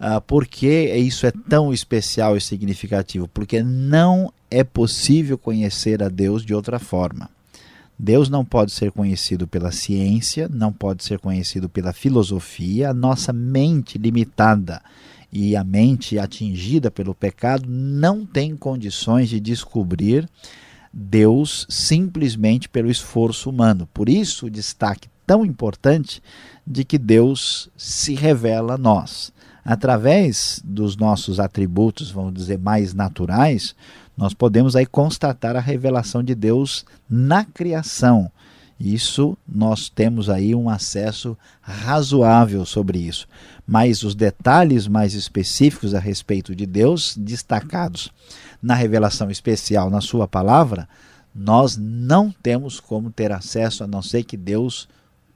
Uh, 0.00 0.20
por 0.22 0.46
que 0.46 0.92
isso 0.94 1.26
é 1.26 1.30
tão 1.30 1.72
especial 1.72 2.36
e 2.36 2.40
significativo? 2.40 3.28
Porque 3.28 3.62
não 3.62 4.32
é 4.50 4.64
possível 4.64 5.38
conhecer 5.38 6.02
a 6.02 6.08
Deus 6.08 6.44
de 6.44 6.54
outra 6.54 6.78
forma. 6.78 7.30
Deus 7.98 8.28
não 8.28 8.44
pode 8.44 8.72
ser 8.72 8.90
conhecido 8.90 9.46
pela 9.46 9.70
ciência, 9.70 10.48
não 10.48 10.72
pode 10.72 11.04
ser 11.04 11.20
conhecido 11.20 11.68
pela 11.68 11.92
filosofia. 11.92 12.90
A 12.90 12.94
nossa 12.94 13.32
mente 13.32 13.96
limitada 13.96 14.82
e 15.32 15.54
a 15.54 15.62
mente 15.62 16.18
atingida 16.18 16.90
pelo 16.90 17.14
pecado 17.14 17.64
não 17.68 18.26
tem 18.26 18.56
condições 18.56 19.28
de 19.28 19.38
descobrir 19.38 20.28
Deus 20.92 21.64
simplesmente 21.70 22.68
pelo 22.68 22.90
esforço 22.90 23.48
humano. 23.48 23.88
Por 23.94 24.08
isso, 24.08 24.46
o 24.46 24.50
destaque 24.50 25.08
tão 25.26 25.44
importante 25.44 26.22
de 26.66 26.84
que 26.84 26.98
Deus 26.98 27.68
se 27.76 28.14
revela 28.14 28.74
a 28.74 28.78
nós. 28.78 29.32
Através 29.64 30.60
dos 30.64 30.96
nossos 30.96 31.38
atributos, 31.38 32.10
vamos 32.10 32.34
dizer, 32.34 32.58
mais 32.58 32.92
naturais, 32.94 33.74
nós 34.16 34.34
podemos 34.34 34.74
aí 34.74 34.84
constatar 34.84 35.56
a 35.56 35.60
revelação 35.60 36.22
de 36.22 36.34
Deus 36.34 36.84
na 37.08 37.44
criação. 37.44 38.30
Isso 38.78 39.38
nós 39.46 39.88
temos 39.88 40.28
aí 40.28 40.54
um 40.54 40.68
acesso 40.68 41.38
razoável 41.60 42.66
sobre 42.66 42.98
isso. 42.98 43.28
Mas 43.64 44.02
os 44.02 44.14
detalhes 44.14 44.88
mais 44.88 45.14
específicos 45.14 45.94
a 45.94 46.00
respeito 46.00 46.54
de 46.54 46.66
Deus, 46.66 47.16
destacados 47.16 48.10
na 48.60 48.74
revelação 48.74 49.30
especial 49.30 49.88
na 49.88 50.00
Sua 50.00 50.26
palavra, 50.26 50.88
nós 51.32 51.76
não 51.76 52.34
temos 52.42 52.80
como 52.80 53.10
ter 53.10 53.30
acesso 53.30 53.84
a 53.84 53.86
não 53.86 54.02
ser 54.02 54.24
que 54.24 54.36
Deus 54.36 54.88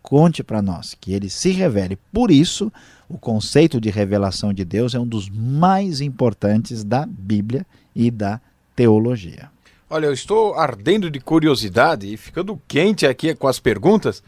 conte 0.07 0.45
para 0.45 0.63
nós, 0.63 0.97
que 1.01 1.13
ele 1.13 1.29
se 1.29 1.51
revele. 1.51 1.99
Por 2.13 2.31
isso, 2.31 2.73
o 3.09 3.19
conceito 3.19 3.81
de 3.81 3.91
revelação 3.91 4.53
de 4.53 4.65
Deus 4.65 4.95
é 4.95 5.01
um 5.01 5.07
dos 5.07 5.29
mais 5.29 6.01
importantes 6.01 6.85
da 6.85 7.05
Bíblia 7.05 7.67
e 7.93 8.09
da 8.09 8.41
teologia. 8.77 9.51
Olha, 9.91 10.07
eu 10.07 10.13
estou 10.13 10.55
ardendo 10.55 11.11
de 11.11 11.19
curiosidade 11.19 12.07
e 12.07 12.17
ficando 12.17 12.61
quente 12.69 13.05
aqui 13.05 13.35
com 13.35 13.49
as 13.49 13.59
perguntas. 13.59 14.23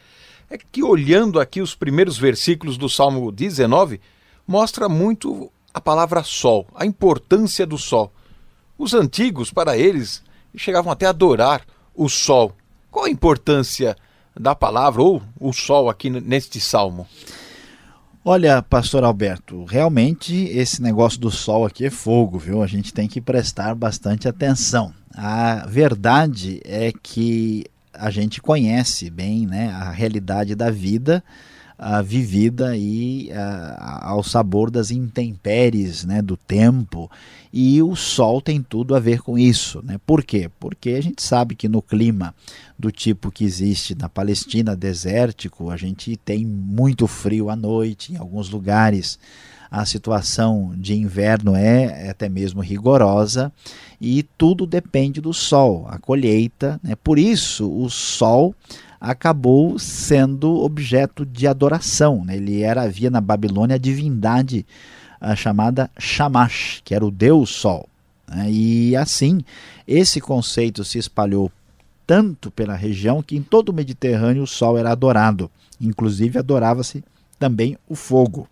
É 0.50 0.58
que 0.58 0.82
olhando 0.82 1.38
aqui 1.38 1.60
os 1.60 1.76
primeiros 1.76 2.18
versículos 2.18 2.76
do 2.76 2.88
Salmo 2.88 3.30
19, 3.30 4.00
mostra 4.44 4.88
muito 4.88 5.48
a 5.72 5.80
palavra 5.80 6.24
sol, 6.24 6.66
a 6.74 6.84
importância 6.84 7.64
do 7.64 7.78
sol. 7.78 8.12
Os 8.76 8.94
antigos, 8.94 9.52
para 9.52 9.78
eles, 9.78 10.24
chegavam 10.56 10.90
até 10.90 11.06
a 11.06 11.10
adorar 11.10 11.64
o 11.94 12.08
sol. 12.08 12.52
Qual 12.90 13.04
a 13.04 13.10
importância 13.10 13.96
da 14.38 14.54
palavra 14.54 15.02
ou 15.02 15.22
o 15.38 15.52
sol 15.52 15.88
aqui 15.88 16.08
neste 16.08 16.60
salmo? 16.60 17.06
Olha, 18.24 18.60
pastor 18.62 19.04
Alberto, 19.04 19.64
realmente 19.64 20.34
esse 20.34 20.82
negócio 20.82 21.18
do 21.18 21.30
sol 21.30 21.64
aqui 21.64 21.86
é 21.86 21.90
fogo, 21.90 22.38
viu? 22.38 22.62
A 22.62 22.66
gente 22.66 22.92
tem 22.92 23.08
que 23.08 23.20
prestar 23.20 23.74
bastante 23.74 24.28
atenção. 24.28 24.92
A 25.14 25.64
verdade 25.66 26.60
é 26.64 26.92
que 27.02 27.64
a 27.92 28.10
gente 28.10 28.40
conhece 28.40 29.08
bem 29.10 29.46
né, 29.46 29.70
a 29.70 29.90
realidade 29.90 30.54
da 30.54 30.70
vida 30.70 31.24
uh, 31.78 32.02
vivida 32.02 32.76
e 32.76 33.30
uh, 33.30 33.76
ao 34.02 34.22
sabor 34.22 34.70
das 34.70 34.90
intempéries 34.90 36.04
né, 36.04 36.20
do 36.20 36.36
tempo. 36.36 37.10
E 37.52 37.82
o 37.82 37.96
sol 37.96 38.42
tem 38.42 38.62
tudo 38.62 38.94
a 38.94 39.00
ver 39.00 39.22
com 39.22 39.38
isso. 39.38 39.80
Né? 39.82 39.98
Por 40.04 40.22
quê? 40.22 40.50
Porque 40.60 40.90
a 40.90 41.00
gente 41.00 41.22
sabe 41.22 41.54
que 41.54 41.68
no 41.68 41.80
clima 41.80 42.34
do 42.78 42.90
tipo 42.90 43.30
que 43.30 43.44
existe 43.44 43.94
na 43.94 44.08
Palestina, 44.08 44.76
desértico, 44.76 45.70
a 45.70 45.76
gente 45.76 46.16
tem 46.16 46.44
muito 46.44 47.06
frio 47.06 47.48
à 47.48 47.56
noite, 47.56 48.12
em 48.12 48.16
alguns 48.16 48.50
lugares 48.50 49.18
a 49.70 49.84
situação 49.84 50.72
de 50.76 50.94
inverno 50.94 51.54
é, 51.54 52.06
é 52.06 52.10
até 52.10 52.28
mesmo 52.28 52.60
rigorosa 52.60 53.52
e 54.00 54.22
tudo 54.22 54.66
depende 54.66 55.20
do 55.20 55.34
sol, 55.34 55.86
a 55.88 55.98
colheita. 55.98 56.80
Né? 56.82 56.96
Por 56.96 57.18
isso, 57.18 57.70
o 57.70 57.90
sol 57.90 58.54
acabou 59.00 59.78
sendo 59.78 60.62
objeto 60.62 61.24
de 61.24 61.46
adoração. 61.46 62.24
Né? 62.24 62.36
Ele 62.36 62.62
era 62.62 62.82
havia 62.82 63.10
na 63.10 63.20
Babilônia 63.20 63.76
a 63.76 63.78
divindade 63.78 64.66
a 65.20 65.34
chamada 65.34 65.90
Shamash, 65.98 66.80
que 66.84 66.94
era 66.94 67.04
o 67.04 67.10
deus 67.10 67.50
Sol. 67.50 67.88
Né? 68.28 68.50
E 68.50 68.96
assim, 68.96 69.42
esse 69.86 70.20
conceito 70.20 70.84
se 70.84 70.98
espalhou 70.98 71.50
tanto 72.06 72.50
pela 72.50 72.74
região 72.74 73.22
que 73.22 73.36
em 73.36 73.42
todo 73.42 73.68
o 73.68 73.72
Mediterrâneo 73.72 74.44
o 74.44 74.46
Sol 74.46 74.78
era 74.78 74.90
adorado. 74.90 75.50
Inclusive 75.80 76.38
adorava-se 76.38 77.04
também 77.38 77.76
o 77.88 77.94
fogo. 77.94 78.48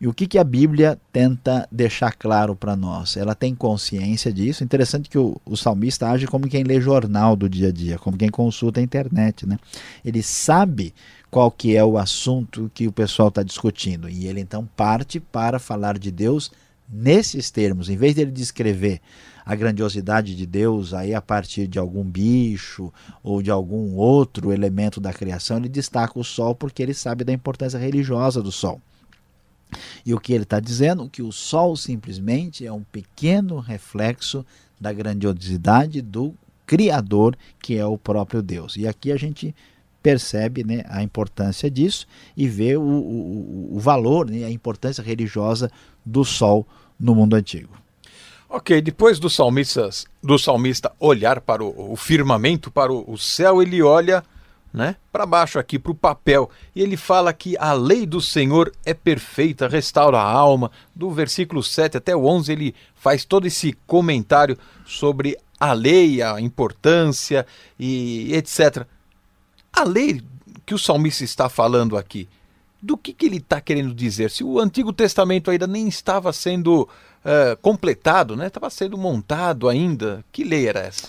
E 0.00 0.08
o 0.08 0.14
que, 0.14 0.26
que 0.26 0.38
a 0.38 0.44
Bíblia 0.44 0.98
tenta 1.12 1.68
deixar 1.70 2.12
claro 2.12 2.56
para 2.56 2.74
nós? 2.74 3.18
Ela 3.18 3.34
tem 3.34 3.54
consciência 3.54 4.32
disso. 4.32 4.64
Interessante 4.64 5.10
que 5.10 5.18
o, 5.18 5.38
o, 5.44 5.58
salmista 5.58 6.08
age 6.08 6.26
como 6.26 6.48
quem 6.48 6.64
lê 6.64 6.80
jornal 6.80 7.36
do 7.36 7.50
dia 7.50 7.68
a 7.68 7.72
dia, 7.72 7.98
como 7.98 8.16
quem 8.16 8.30
consulta 8.30 8.80
a 8.80 8.82
internet. 8.82 9.46
Né? 9.46 9.58
Ele 10.02 10.22
sabe 10.22 10.94
qual 11.30 11.50
que 11.50 11.76
é 11.76 11.84
o 11.84 11.98
assunto 11.98 12.70
que 12.72 12.88
o 12.88 12.92
pessoal 12.92 13.28
está 13.28 13.42
discutindo. 13.42 14.08
E 14.08 14.26
ele 14.26 14.40
então 14.40 14.66
parte 14.74 15.20
para 15.20 15.58
falar 15.58 15.98
de 15.98 16.10
Deus 16.10 16.50
nesses 16.90 17.50
termos. 17.50 17.90
Em 17.90 17.96
vez 17.96 18.14
dele 18.14 18.30
descrever 18.30 19.02
a 19.44 19.54
grandiosidade 19.54 20.34
de 20.34 20.46
Deus 20.46 20.94
aí 20.94 21.14
a 21.14 21.20
partir 21.20 21.66
de 21.66 21.78
algum 21.78 22.04
bicho 22.04 22.90
ou 23.22 23.42
de 23.42 23.50
algum 23.50 23.96
outro 23.96 24.50
elemento 24.50 24.98
da 24.98 25.12
criação, 25.12 25.58
ele 25.58 25.68
destaca 25.68 26.18
o 26.18 26.24
sol 26.24 26.54
porque 26.54 26.82
ele 26.82 26.94
sabe 26.94 27.22
da 27.22 27.34
importância 27.34 27.78
religiosa 27.78 28.42
do 28.42 28.50
sol. 28.50 28.80
E 30.04 30.14
o 30.14 30.20
que 30.20 30.32
ele 30.32 30.44
está 30.44 30.60
dizendo? 30.60 31.08
Que 31.08 31.22
o 31.22 31.32
Sol 31.32 31.76
simplesmente 31.76 32.66
é 32.66 32.72
um 32.72 32.82
pequeno 32.82 33.58
reflexo 33.58 34.44
da 34.80 34.92
grandiosidade 34.92 36.00
do 36.00 36.34
Criador, 36.66 37.36
que 37.60 37.76
é 37.76 37.84
o 37.84 37.98
próprio 37.98 38.42
Deus. 38.42 38.76
E 38.76 38.86
aqui 38.86 39.10
a 39.12 39.16
gente 39.16 39.54
percebe 40.02 40.64
né, 40.64 40.82
a 40.88 41.02
importância 41.02 41.70
disso 41.70 42.06
e 42.36 42.48
vê 42.48 42.76
o, 42.76 42.82
o, 42.82 43.76
o 43.76 43.78
valor, 43.78 44.30
né, 44.30 44.44
a 44.44 44.50
importância 44.50 45.02
religiosa 45.02 45.70
do 46.04 46.24
Sol 46.24 46.66
no 46.98 47.14
mundo 47.14 47.34
antigo. 47.34 47.80
Ok, 48.48 48.80
depois 48.80 49.18
do 49.20 49.30
salmista, 49.30 49.88
do 50.22 50.38
salmista 50.38 50.90
olhar 50.98 51.40
para 51.40 51.62
o, 51.62 51.92
o 51.92 51.96
firmamento, 51.96 52.70
para 52.70 52.92
o, 52.92 53.04
o 53.12 53.16
céu, 53.16 53.62
ele 53.62 53.80
olha 53.80 54.24
né, 54.72 54.96
para 55.12 55.26
baixo 55.26 55.58
aqui, 55.58 55.78
para 55.78 55.92
o 55.92 55.94
papel. 55.94 56.50
E 56.74 56.82
ele 56.82 56.96
fala 56.96 57.32
que 57.32 57.56
a 57.58 57.72
lei 57.72 58.06
do 58.06 58.20
Senhor 58.20 58.72
é 58.84 58.94
perfeita, 58.94 59.68
restaura 59.68 60.18
a 60.18 60.30
alma. 60.30 60.70
Do 60.94 61.10
versículo 61.10 61.62
7 61.62 61.96
até 61.96 62.14
o 62.14 62.24
11, 62.24 62.52
ele 62.52 62.74
faz 62.94 63.24
todo 63.24 63.46
esse 63.46 63.72
comentário 63.86 64.56
sobre 64.86 65.36
a 65.58 65.72
lei, 65.72 66.22
a 66.22 66.40
importância 66.40 67.46
e 67.78 68.34
etc. 68.34 68.86
A 69.72 69.84
lei 69.84 70.22
que 70.64 70.74
o 70.74 70.78
salmista 70.78 71.24
está 71.24 71.48
falando 71.48 71.96
aqui, 71.96 72.28
do 72.80 72.96
que, 72.96 73.12
que 73.12 73.26
ele 73.26 73.36
está 73.36 73.60
querendo 73.60 73.92
dizer? 73.92 74.30
Se 74.30 74.42
o 74.42 74.58
Antigo 74.58 74.92
Testamento 74.92 75.50
ainda 75.50 75.66
nem 75.66 75.86
estava 75.86 76.32
sendo 76.32 76.82
uh, 76.82 77.56
completado, 77.60 78.36
né, 78.36 78.46
estava 78.46 78.70
sendo 78.70 78.96
montado 78.96 79.68
ainda, 79.68 80.24
que 80.32 80.44
lei 80.44 80.66
era 80.66 80.80
essa? 80.80 81.08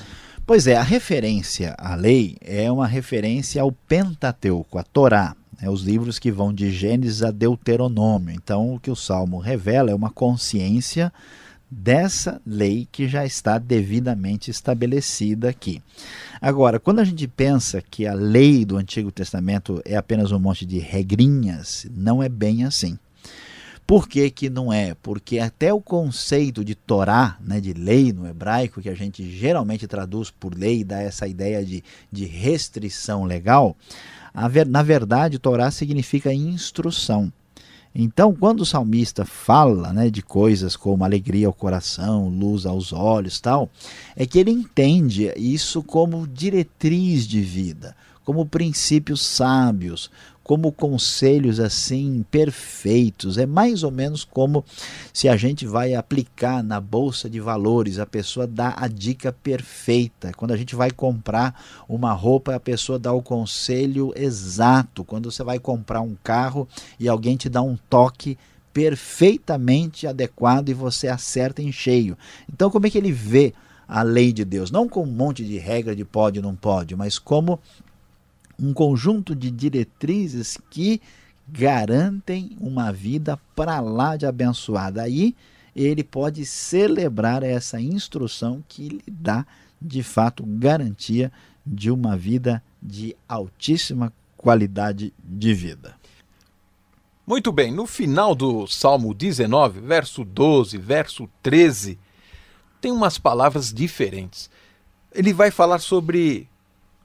Pois 0.52 0.68
é, 0.68 0.76
a 0.76 0.84
referência 0.84 1.74
à 1.78 1.96
lei 1.96 2.36
é 2.42 2.70
uma 2.70 2.86
referência 2.86 3.62
ao 3.62 3.72
Pentateuco, 3.72 4.78
a 4.78 4.84
Torá, 4.84 5.34
né, 5.62 5.70
os 5.70 5.82
livros 5.82 6.20
que 6.20 6.30
vão 6.30 6.54
de 6.54 6.70
Gênesis 6.70 7.24
a 7.24 7.32
Deuteronômio. 7.32 8.36
Então, 8.36 8.76
o 8.76 8.78
que 8.78 8.92
o 8.92 8.96
Salmo 8.96 9.40
revela 9.40 9.92
é 9.92 9.96
uma 9.96 10.10
consciência 10.10 11.10
dessa 11.72 12.42
lei 12.46 12.86
que 12.92 13.08
já 13.08 13.26
está 13.26 13.58
devidamente 13.58 14.52
estabelecida 14.52 15.48
aqui. 15.48 15.82
Agora, 16.42 16.82
quando 16.82 17.00
a 17.00 17.06
gente 17.06 17.30
pensa 17.30 17.82
que 17.82 18.06
a 18.06 18.14
lei 18.14 18.66
do 18.66 18.76
Antigo 18.76 19.10
Testamento 19.10 19.82
é 19.86 19.96
apenas 19.96 20.34
um 20.34 20.40
monte 20.40 20.66
de 20.66 20.80
regrinhas, 20.80 21.88
não 21.96 22.22
é 22.22 22.28
bem 22.28 22.66
assim. 22.66 23.00
Por 23.86 24.08
que, 24.08 24.30
que 24.30 24.50
não 24.50 24.72
é? 24.72 24.96
Porque 25.02 25.40
até 25.40 25.74
o 25.74 25.82
conceito 25.82 26.64
de 26.64 26.76
Torá, 26.76 27.38
né, 27.42 27.60
de 27.60 27.74
lei 27.74 28.14
no 28.14 28.28
hebraico, 28.28 28.82
que 28.82 28.90
a 28.90 28.96
gente 28.96 29.30
geralmente 29.30 29.88
traduz 29.88 30.32
por 30.32 30.58
lei, 30.58 30.84
dá 30.84 31.02
essa 31.02 31.28
ideia 31.28 31.66
de, 31.66 31.84
de 32.12 32.26
restrição 32.26 33.26
legal, 33.26 33.76
ver, 34.50 34.66
na 34.66 34.82
verdade, 34.82 35.40
Torá 35.40 35.70
significa 35.72 36.34
instrução. 36.34 37.32
Então, 37.94 38.34
quando 38.34 38.62
o 38.62 38.66
salmista 38.66 39.26
fala 39.26 39.92
né, 39.92 40.10
de 40.10 40.22
coisas 40.22 40.78
como 40.78 41.04
alegria 41.04 41.48
ao 41.48 41.54
coração, 41.54 42.30
luz 42.30 42.66
aos 42.66 42.94
olhos, 42.94 43.42
tal, 43.42 43.70
é 44.16 44.26
que 44.26 44.40
ele 44.40 44.52
entende 44.52 45.32
isso 45.36 45.84
como 45.84 46.26
diretriz 46.26 47.28
de 47.28 47.42
vida, 47.42 47.94
como 48.24 48.46
princípios 48.46 49.22
sábios, 49.22 50.10
como 50.52 50.70
conselhos 50.70 51.62
assim 51.62 52.26
perfeitos. 52.30 53.38
É 53.38 53.46
mais 53.46 53.84
ou 53.84 53.90
menos 53.90 54.26
como 54.26 54.66
se 55.14 55.30
a 55.30 55.38
gente 55.38 55.66
vai 55.66 55.94
aplicar 55.94 56.62
na 56.62 56.78
bolsa 56.82 57.30
de 57.30 57.40
valores, 57.40 58.00
a 58.00 58.06
pessoa 58.06 58.46
dá 58.46 58.74
a 58.76 58.90
dica 58.90 59.32
perfeita. 59.32 60.34
Quando 60.36 60.52
a 60.52 60.58
gente 60.58 60.76
vai 60.76 60.92
comprar 60.92 61.58
uma 61.88 62.12
roupa, 62.12 62.54
a 62.54 62.60
pessoa 62.60 63.00
dá 63.00 63.14
o 63.14 63.22
conselho 63.22 64.12
exato. 64.14 65.06
Quando 65.06 65.32
você 65.32 65.42
vai 65.42 65.58
comprar 65.58 66.02
um 66.02 66.18
carro 66.22 66.68
e 67.00 67.08
alguém 67.08 67.38
te 67.38 67.48
dá 67.48 67.62
um 67.62 67.78
toque 67.90 68.38
perfeitamente 68.74 70.06
adequado 70.06 70.68
e 70.68 70.74
você 70.74 71.08
acerta 71.08 71.62
em 71.62 71.72
cheio. 71.72 72.18
Então, 72.54 72.70
como 72.70 72.88
é 72.88 72.90
que 72.90 72.98
ele 72.98 73.14
vê 73.14 73.54
a 73.88 74.02
lei 74.02 74.34
de 74.34 74.44
Deus? 74.44 74.70
Não 74.70 74.90
com 74.90 75.04
um 75.04 75.06
monte 75.14 75.46
de 75.46 75.58
regra 75.58 75.96
de 75.96 76.04
pode 76.04 76.40
e 76.40 76.42
não 76.42 76.58
pode, 76.58 76.94
mas 76.94 77.18
como 77.18 77.58
um 78.62 78.74
conjunto 78.74 79.36
de 79.36 79.50
diretrizes 79.50 80.58
que 80.70 81.02
garantem 81.48 82.56
uma 82.60 82.92
vida 82.92 83.38
para 83.56 83.80
lá 83.80 84.16
de 84.16 84.26
abençoada. 84.26 85.02
Aí 85.02 85.36
ele 85.76 86.04
pode 86.04 86.46
celebrar 86.46 87.42
essa 87.42 87.82
instrução 87.82 88.64
que 88.68 88.90
lhe 88.90 89.04
dá, 89.08 89.46
de 89.82 90.04
fato, 90.04 90.44
garantia 90.46 91.32
de 91.66 91.90
uma 91.90 92.16
vida 92.16 92.64
de 92.82 93.16
altíssima 93.28 94.14
qualidade 94.38 95.14
de 95.24 95.54
vida. 95.54 95.96
Muito 97.26 97.52
bem, 97.52 97.72
no 97.72 97.88
final 97.88 98.36
do 98.36 98.68
Salmo 98.68 99.14
19, 99.14 99.80
verso 99.80 100.24
12, 100.24 100.78
verso 100.78 101.30
13, 101.42 101.98
tem 102.80 102.92
umas 102.92 103.18
palavras 103.18 103.72
diferentes. 103.72 104.50
Ele 105.14 105.34
vai 105.34 105.52
falar 105.52 105.80
sobre 105.80 106.50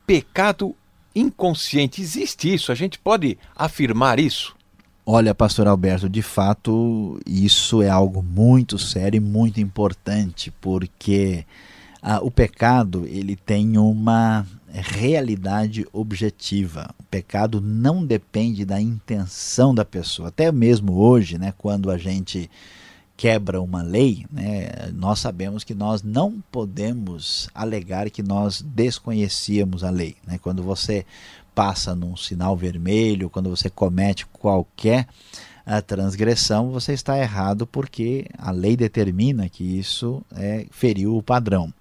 pecado 0.07 0.75
inconsciente. 1.17 2.03
Existe 2.03 2.53
isso? 2.53 2.71
A 2.71 2.75
gente 2.75 2.99
pode 2.99 3.39
afirmar 3.57 4.21
isso? 4.21 4.55
Olha, 5.05 5.35
pastor 5.35 5.67
Alberto, 5.67 6.09
de 6.09 6.21
fato, 6.21 7.19
isso 7.25 7.81
é 7.81 7.89
algo 7.89 8.23
muito 8.23 8.79
sério 8.79 9.19
e 9.19 9.21
muito 9.21 9.61
importante, 9.61 10.53
porque 10.61 11.47
ah, 12.03 12.21
o 12.21 12.31
pecado 12.31 13.07
ele 13.07 13.37
tem 13.37 13.79
uma 13.79 14.45
realidade 14.69 15.87
objetiva. 15.93 16.93
O 16.99 17.05
pecado 17.05 17.61
não 17.61 18.05
depende 18.05 18.65
da 18.65 18.81
intenção 18.81 19.75
da 19.75 19.85
pessoa. 19.85 20.29
Até 20.29 20.51
mesmo 20.53 20.95
hoje, 20.95 21.39
né, 21.39 21.55
quando 21.57 21.91
a 21.91 21.97
gente 21.97 22.51
quebra 23.17 23.61
uma 23.61 23.83
lei, 23.83 24.27
né, 24.31 24.91
nós 24.93 25.21
sabemos 25.21 25.65
que 25.65 25.75
nós 25.75 26.03
não 26.03 26.43
podemos 26.53 27.49
alegar 27.55 28.11
que 28.11 28.23
nós 28.23 28.61
desconhecíamos 28.61 29.83
a 29.83 29.91
lei. 29.91 30.17
Né? 30.27 30.39
Quando 30.39 30.63
você 30.63 31.07
passa 31.55 31.95
num 31.95 32.15
sinal 32.17 32.55
vermelho, 32.57 33.31
quando 33.31 33.49
você 33.49 33.71
comete 33.71 34.27
qualquer 34.27 35.09
a 35.65 35.81
transgressão, 35.81 36.71
você 36.71 36.93
está 36.93 37.19
errado 37.19 37.67
porque 37.67 38.27
a 38.39 38.51
lei 38.51 38.77
determina 38.77 39.49
que 39.49 39.65
isso 39.65 40.23
é, 40.37 40.67
feriu 40.71 41.17
o 41.17 41.23
padrão. 41.23 41.73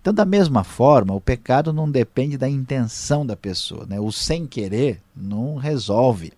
Então, 0.00 0.14
da 0.14 0.24
mesma 0.24 0.64
forma, 0.64 1.14
o 1.14 1.20
pecado 1.20 1.72
não 1.72 1.88
depende 1.88 2.38
da 2.38 2.48
intenção 2.48 3.24
da 3.24 3.36
pessoa. 3.36 3.84
Né? 3.86 4.00
O 4.00 4.10
sem 4.10 4.46
querer 4.46 5.00
não 5.14 5.56
resolve. 5.56 6.32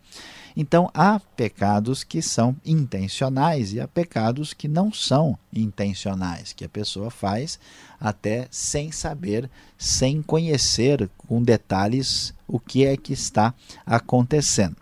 Então, 0.57 0.91
há 0.93 1.19
pecados 1.19 2.05
que 2.05 2.21
são 2.21 2.57
intencionais 2.65 3.73
e 3.73 3.81
há 3.81 3.89
pecados 3.89 4.53
que 4.53 4.69
não 4.69 4.93
são 4.93 5.39
intencionais, 5.53 6.53
que 6.53 6.65
a 6.65 6.69
pessoa 6.69 7.11
faz 7.11 7.59
até 8.01 8.49
sem 8.51 8.91
saber, 8.91 9.49
sem 9.79 10.21
conhecer 10.21 11.09
com 11.17 11.43
detalhes 11.43 12.35
o 12.49 12.59
que 12.59 12.85
é 12.85 12.97
que 12.97 13.13
está 13.13 13.55
acontecendo. 13.87 14.77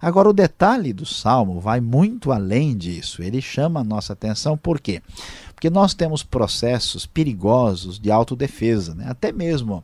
Agora, 0.00 0.28
o 0.28 0.34
detalhe 0.34 0.92
do 0.92 1.06
salmo 1.06 1.60
vai 1.60 1.80
muito 1.80 2.30
além 2.30 2.76
disso. 2.76 3.22
Ele 3.22 3.40
chama 3.40 3.80
a 3.80 3.84
nossa 3.84 4.12
atenção 4.12 4.56
por 4.56 4.80
quê? 4.80 5.02
Porque 5.54 5.70
nós 5.70 5.94
temos 5.94 6.22
processos 6.22 7.06
perigosos 7.06 7.98
de 7.98 8.10
autodefesa, 8.10 8.94
né? 8.94 9.06
até 9.08 9.32
mesmo 9.32 9.82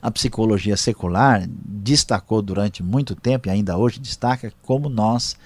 a 0.00 0.10
psicologia 0.10 0.76
secular 0.76 1.46
destacou 1.48 2.42
durante 2.42 2.82
muito 2.82 3.14
tempo, 3.14 3.48
e 3.48 3.50
ainda 3.50 3.76
hoje 3.76 4.00
destaca, 4.00 4.52
como 4.62 4.88
nós 4.88 5.36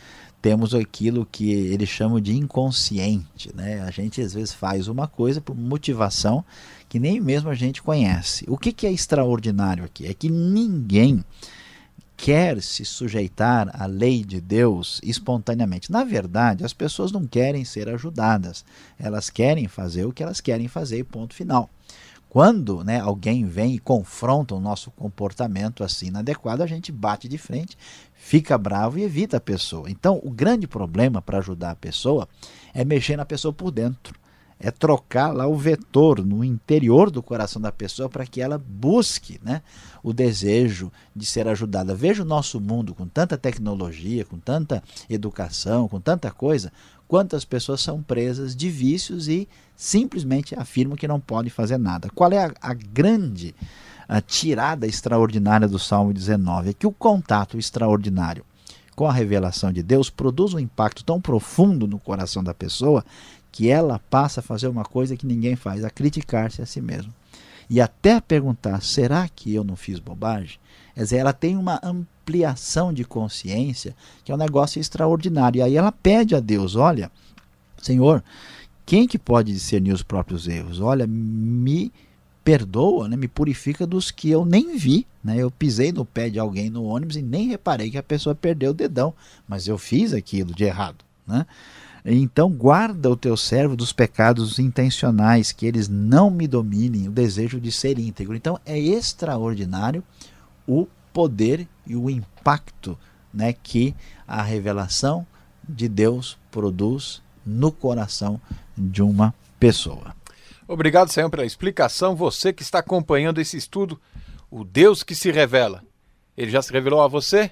temos 0.45 0.75
aquilo 0.75 1.27
que 1.31 1.51
eles 1.51 1.89
chamam 1.89 2.21
de 2.21 2.37
inconsciente. 2.37 3.51
Né? 3.55 3.81
A 3.81 3.91
gente 3.91 4.21
às 4.21 4.35
vezes 4.35 4.53
faz 4.53 4.89
uma 4.89 5.09
coisa 5.09 5.41
por 5.41 5.57
motivação 5.57 6.45
que 6.87 7.01
nem 7.01 7.19
mesmo 7.19 7.49
a 7.49 7.55
gente 7.55 7.83
conhece. 7.83 8.45
O 8.47 8.59
que, 8.59 8.71
que 8.71 8.87
é 8.87 8.93
extraordinário 8.93 9.85
aqui? 9.85 10.07
É 10.07 10.13
que 10.13 10.29
ninguém 10.29 11.25
quer 12.17 12.63
se 12.63 12.85
sujeitar 12.85 13.71
à 13.73 13.87
lei 13.87 14.23
de 14.23 14.41
Deus 14.41 15.01
espontaneamente. 15.03 15.91
Na 15.91 16.05
verdade, 16.05 16.65
as 16.65 16.73
pessoas 16.73 17.11
não 17.11 17.27
querem 17.27 17.65
ser 17.65 17.89
ajudadas, 17.89 18.65
elas 18.99 19.31
querem 19.31 19.67
fazer 19.67 20.05
o 20.05 20.13
que 20.13 20.23
elas 20.23 20.41
querem 20.41 20.69
fazer, 20.69 21.05
ponto 21.05 21.35
final. 21.35 21.71
Quando 22.35 22.83
né, 22.83 22.99
alguém 22.99 23.47
vem 23.47 23.77
e 23.77 23.79
confronta 23.79 24.57
o 24.57 24.61
nosso 24.61 24.91
comportamento 24.91 25.85
assim 25.85 26.09
inadequado, 26.09 26.65
a 26.65 26.67
gente 26.67 26.91
bate 26.91 27.29
de 27.29 27.39
frente, 27.39 27.79
fica 28.13 28.59
bravo 28.59 28.99
e 28.99 29.05
evita 29.05 29.37
a 29.37 29.41
pessoa. 29.41 29.89
Então, 29.89 30.21
o 30.21 30.33
grande 30.33 30.67
problema 30.67 31.23
para 31.23 31.39
ajudar 31.39 31.71
a 31.71 31.77
pessoa 31.77 32.29
é 32.75 32.85
mexer 32.85 33.17
na 33.17 33.25
pessoa 33.25 33.55
por 33.55 33.71
dentro. 33.71 34.19
É 34.59 34.73
trocar 34.73 35.33
lá 35.33 35.47
o 35.47 35.55
vetor 35.57 36.27
no 36.27 36.43
interior 36.43 37.09
do 37.09 37.23
coração 37.23 37.63
da 37.63 37.71
pessoa 37.71 38.09
para 38.09 38.27
que 38.27 38.41
ela 38.41 38.59
busque 38.59 39.39
né, 39.41 39.63
o 40.03 40.13
desejo 40.13 40.91
de 41.15 41.25
ser 41.25 41.47
ajudada. 41.47 41.95
Veja 41.95 42.25
o 42.25 42.27
nosso 42.27 42.61
mundo 42.61 42.97
com 42.97 43.07
tanta 43.07 43.39
tecnologia, 43.39 44.25
com 44.25 44.41
tanta 44.41 44.83
educação, 45.09 45.87
com 45.87 46.01
tanta 46.01 46.33
coisa, 46.33 46.73
quantas 47.15 47.45
pessoas 47.45 47.81
são 47.81 48.03
presas 48.03 48.57
de 48.57 48.69
vícios 48.69 49.29
e 49.29 49.47
simplesmente 49.77 50.53
afirmam 50.59 50.97
que 50.97 51.07
não 51.07 51.21
podem 51.21 51.49
fazer 51.49 51.79
nada. 51.79 52.11
Qual 52.13 52.33
é 52.33 52.45
a, 52.45 52.53
a 52.61 52.75
grande 52.75 53.55
a 54.09 54.21
tirada 54.21 54.85
extraordinária 54.85 55.69
do 55.69 55.79
Salmo 55.79 56.13
19? 56.13 56.71
É 56.71 56.73
que 56.73 56.89
o 56.89 56.91
contato 56.91 57.57
extraordinário 57.57 58.45
com 58.97 59.07
a 59.07 59.13
revelação 59.13 59.73
de 59.73 59.81
Deus 59.81 60.11
produz 60.11 60.55
um 60.55 60.59
impacto 60.59 61.05
tão 61.05 61.21
profundo 61.21 61.87
no 61.87 62.01
coração 62.01 62.43
da 62.43 62.53
pessoa 62.53 63.05
que 63.53 63.69
ela 63.69 64.01
passa 64.11 64.41
a 64.41 64.43
fazer 64.43 64.67
uma 64.67 64.85
coisa 64.85 65.17
que 65.17 65.25
ninguém 65.25 65.55
faz, 65.55 65.85
a 65.85 65.91
criticar-se 65.91 66.63
a 66.63 66.67
si 66.67 66.81
mesmo. 66.81 67.15
E 67.69 67.81
até 67.81 68.21
perguntar: 68.21 68.83
será 68.83 69.29
que 69.29 69.55
eu 69.55 69.65
não 69.65 69.77
fiz 69.77 69.99
bobagem? 69.99 70.59
Quer 70.95 71.03
dizer, 71.03 71.17
ela 71.17 71.33
tem 71.33 71.57
uma 71.57 71.81
ampliação 71.83 72.93
de 72.93 73.05
consciência, 73.05 73.97
que 74.25 74.31
é 74.31 74.35
um 74.35 74.39
negócio 74.39 74.81
extraordinário. 74.81 75.59
E 75.59 75.63
aí 75.63 75.77
ela 75.77 75.93
pede 75.93 76.35
a 76.35 76.41
Deus: 76.41 76.77
olha, 76.77 77.11
Senhor, 77.83 78.23
quem 78.87 79.07
que 79.07 79.19
pode 79.19 79.53
discernir 79.53 79.93
os 79.93 80.03
próprios 80.03 80.47
erros? 80.47 80.81
Olha, 80.81 81.07
me 81.07 81.93
perdoa, 82.45 83.09
né, 83.09 83.17
me 83.17 83.27
purifica 83.27 83.87
dos 83.87 84.11
que 84.11 84.29
eu 84.29 84.45
nem 84.45 84.77
vi. 84.77 85.07
Né? 85.23 85.39
Eu 85.39 85.51
pisei 85.51 85.91
no 85.91 86.05
pé 86.05 86.29
de 86.29 86.39
alguém 86.39 86.69
no 86.69 86.85
ônibus 86.85 87.17
e 87.17 87.23
nem 87.23 87.49
reparei 87.49 87.91
que 87.91 87.97
a 87.97 88.03
pessoa 88.03 88.35
perdeu 88.35 88.73
o 88.73 88.75
dedão, 88.75 89.15
mas 89.49 89.67
eu 89.67 89.79
fiz 89.79 90.13
aquilo 90.13 90.55
de 90.55 90.65
errado. 90.65 91.03
Né? 91.27 91.47
Então 92.05 92.51
guarda 92.51 93.11
o 93.11 93.17
teu 93.17 93.35
servo 93.35 93.75
dos 93.75 93.93
pecados 93.93 94.59
intencionais, 94.59 95.53
que 95.53 95.65
eles 95.65 95.89
não 95.89 96.31
me 96.31 96.47
dominem, 96.47 97.09
o 97.09 97.13
desejo 97.13 97.59
de 97.59 97.73
ser 97.73 97.99
íntegro. 97.99 98.37
Então 98.37 98.61
é 98.67 98.79
extraordinário 98.79 100.05
o 100.67 100.87
poder 101.15 101.67
e 101.87 101.97
o 101.97 102.11
impacto 102.11 102.99
né, 103.33 103.55
que 103.55 103.95
a 104.29 104.43
revelação 104.43 105.27
de 105.67 105.89
Deus 105.89 106.37
produz 106.51 107.23
no 107.45 107.73
coração 107.73 108.39
de 108.77 109.03
uma 109.03 109.35
pessoa. 109.59 110.15
Obrigado, 110.69 111.11
Senhor, 111.11 111.31
pela 111.31 111.47
explicação. 111.47 112.15
Você 112.15 112.53
que 112.53 112.63
está 112.63 112.81
acompanhando 112.81 113.41
esse 113.41 113.57
estudo, 113.57 113.99
o 114.51 114.63
Deus 114.63 115.03
que 115.03 115.15
se 115.15 115.31
revela, 115.31 115.83
ele 116.37 116.51
já 116.51 116.61
se 116.61 116.73
revelou 116.73 117.03
a 117.03 117.09
você? 117.09 117.51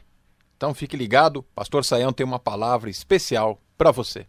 Então 0.57 0.75
fique 0.75 0.97
ligado, 0.97 1.43
Pastor 1.55 1.85
Saião 1.85 2.13
tem 2.13 2.25
uma 2.25 2.39
palavra 2.39 2.91
especial 2.91 3.59
para 3.77 3.91
você. 3.91 4.27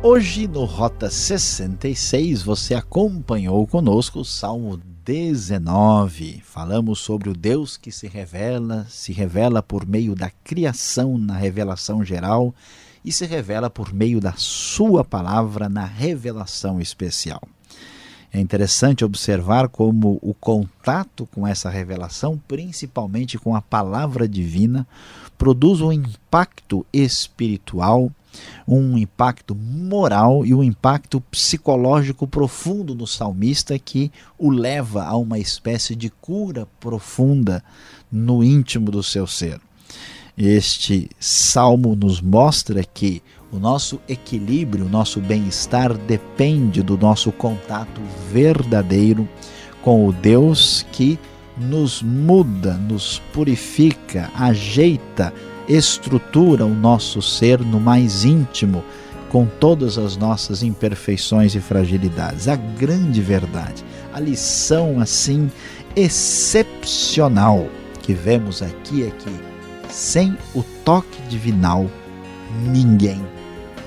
Hoje 0.00 0.46
no 0.46 0.64
Rota 0.64 1.10
66 1.10 2.42
você 2.42 2.72
acompanhou 2.72 3.66
conosco 3.66 4.20
o 4.20 4.24
Salmo 4.24 4.76
19. 5.04 6.40
Falamos 6.44 7.00
sobre 7.00 7.28
o 7.28 7.34
Deus 7.34 7.76
que 7.76 7.90
se 7.90 8.06
revela, 8.06 8.86
se 8.88 9.12
revela 9.12 9.60
por 9.60 9.84
meio 9.84 10.14
da 10.14 10.30
criação 10.44 11.18
na 11.18 11.36
revelação 11.36 12.04
geral 12.04 12.54
e 13.04 13.10
se 13.10 13.26
revela 13.26 13.68
por 13.68 13.92
meio 13.92 14.20
da 14.20 14.34
sua 14.36 15.04
palavra 15.04 15.68
na 15.68 15.84
revelação 15.84 16.80
especial. 16.80 17.42
É 18.32 18.38
interessante 18.38 19.04
observar 19.04 19.68
como 19.68 20.18
o 20.20 20.34
contato 20.34 21.26
com 21.34 21.46
essa 21.46 21.70
revelação, 21.70 22.40
principalmente 22.46 23.38
com 23.38 23.56
a 23.56 23.62
palavra 23.62 24.28
divina, 24.28 24.86
produz 25.36 25.80
um 25.80 25.92
impacto 25.92 26.84
espiritual 26.92 28.12
um 28.66 28.98
impacto 28.98 29.54
moral 29.54 30.44
e 30.44 30.54
um 30.54 30.62
impacto 30.62 31.20
psicológico 31.20 32.26
profundo 32.26 32.94
no 32.94 33.06
salmista 33.06 33.78
que 33.78 34.12
o 34.38 34.50
leva 34.50 35.04
a 35.04 35.16
uma 35.16 35.38
espécie 35.38 35.94
de 35.94 36.10
cura 36.10 36.66
profunda 36.78 37.62
no 38.10 38.44
íntimo 38.44 38.90
do 38.90 39.02
seu 39.02 39.26
ser. 39.26 39.60
Este 40.36 41.10
salmo 41.18 41.96
nos 41.96 42.20
mostra 42.20 42.84
que 42.84 43.22
o 43.50 43.58
nosso 43.58 44.00
equilíbrio, 44.08 44.86
o 44.86 44.88
nosso 44.88 45.20
bem-estar 45.20 45.94
depende 45.94 46.82
do 46.82 46.98
nosso 46.98 47.32
contato 47.32 48.00
verdadeiro 48.30 49.28
com 49.82 50.06
o 50.06 50.12
Deus 50.12 50.84
que 50.92 51.18
nos 51.56 52.02
muda, 52.02 52.74
nos 52.74 53.20
purifica, 53.32 54.30
ajeita 54.34 55.32
estrutura 55.68 56.64
o 56.64 56.74
nosso 56.74 57.20
ser 57.20 57.60
no 57.60 57.80
mais 57.80 58.24
íntimo, 58.24 58.82
com 59.28 59.46
todas 59.46 59.98
as 59.98 60.16
nossas 60.16 60.62
imperfeições 60.62 61.54
e 61.54 61.60
fragilidades. 61.60 62.48
A 62.48 62.56
grande 62.56 63.20
verdade, 63.20 63.84
a 64.12 64.20
lição 64.20 65.00
assim 65.00 65.50
excepcional 65.94 67.66
que 68.02 68.14
vemos 68.14 68.62
aqui 68.62 69.02
é 69.02 69.10
que 69.10 69.30
sem 69.90 70.36
o 70.54 70.62
toque 70.84 71.20
divinal 71.28 71.86
ninguém 72.72 73.20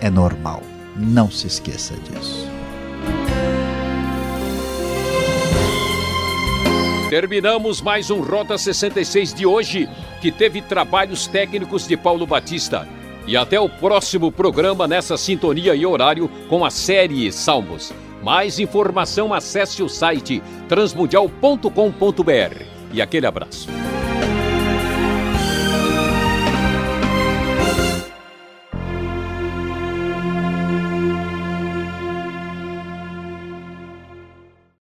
é 0.02 0.10
normal. 0.10 0.62
Não 0.98 1.32
se 1.32 1.48
esqueça 1.48 1.96
disso. 1.96 2.50
Terminamos 7.10 7.82
mais 7.82 8.10
um 8.10 8.22
Rota 8.22 8.58
66 8.58 9.34
de 9.34 9.46
hoje, 9.46 9.88
que 10.22 10.32
teve 10.32 10.62
trabalhos 10.62 11.28
técnicos 11.28 11.88
de 11.88 11.96
Paulo 11.96 12.26
Batista. 12.26 12.88
E 13.28 13.38
até 13.38 13.60
o 13.60 13.70
próximo 13.70 14.32
programa 14.32 14.88
nessa 14.88 15.16
sintonia 15.16 15.76
e 15.76 15.86
horário 15.86 16.30
com 16.50 16.66
a 16.66 16.70
série 16.70 17.32
Salmos. 17.32 17.94
Mais 18.24 18.60
informação 18.60 19.34
acesse 19.34 19.84
o 19.84 19.90
site 19.90 20.42
transmundial.com.br. 20.68 22.64
E 22.94 23.02
aquele 23.02 23.26
abraço. 23.26 23.68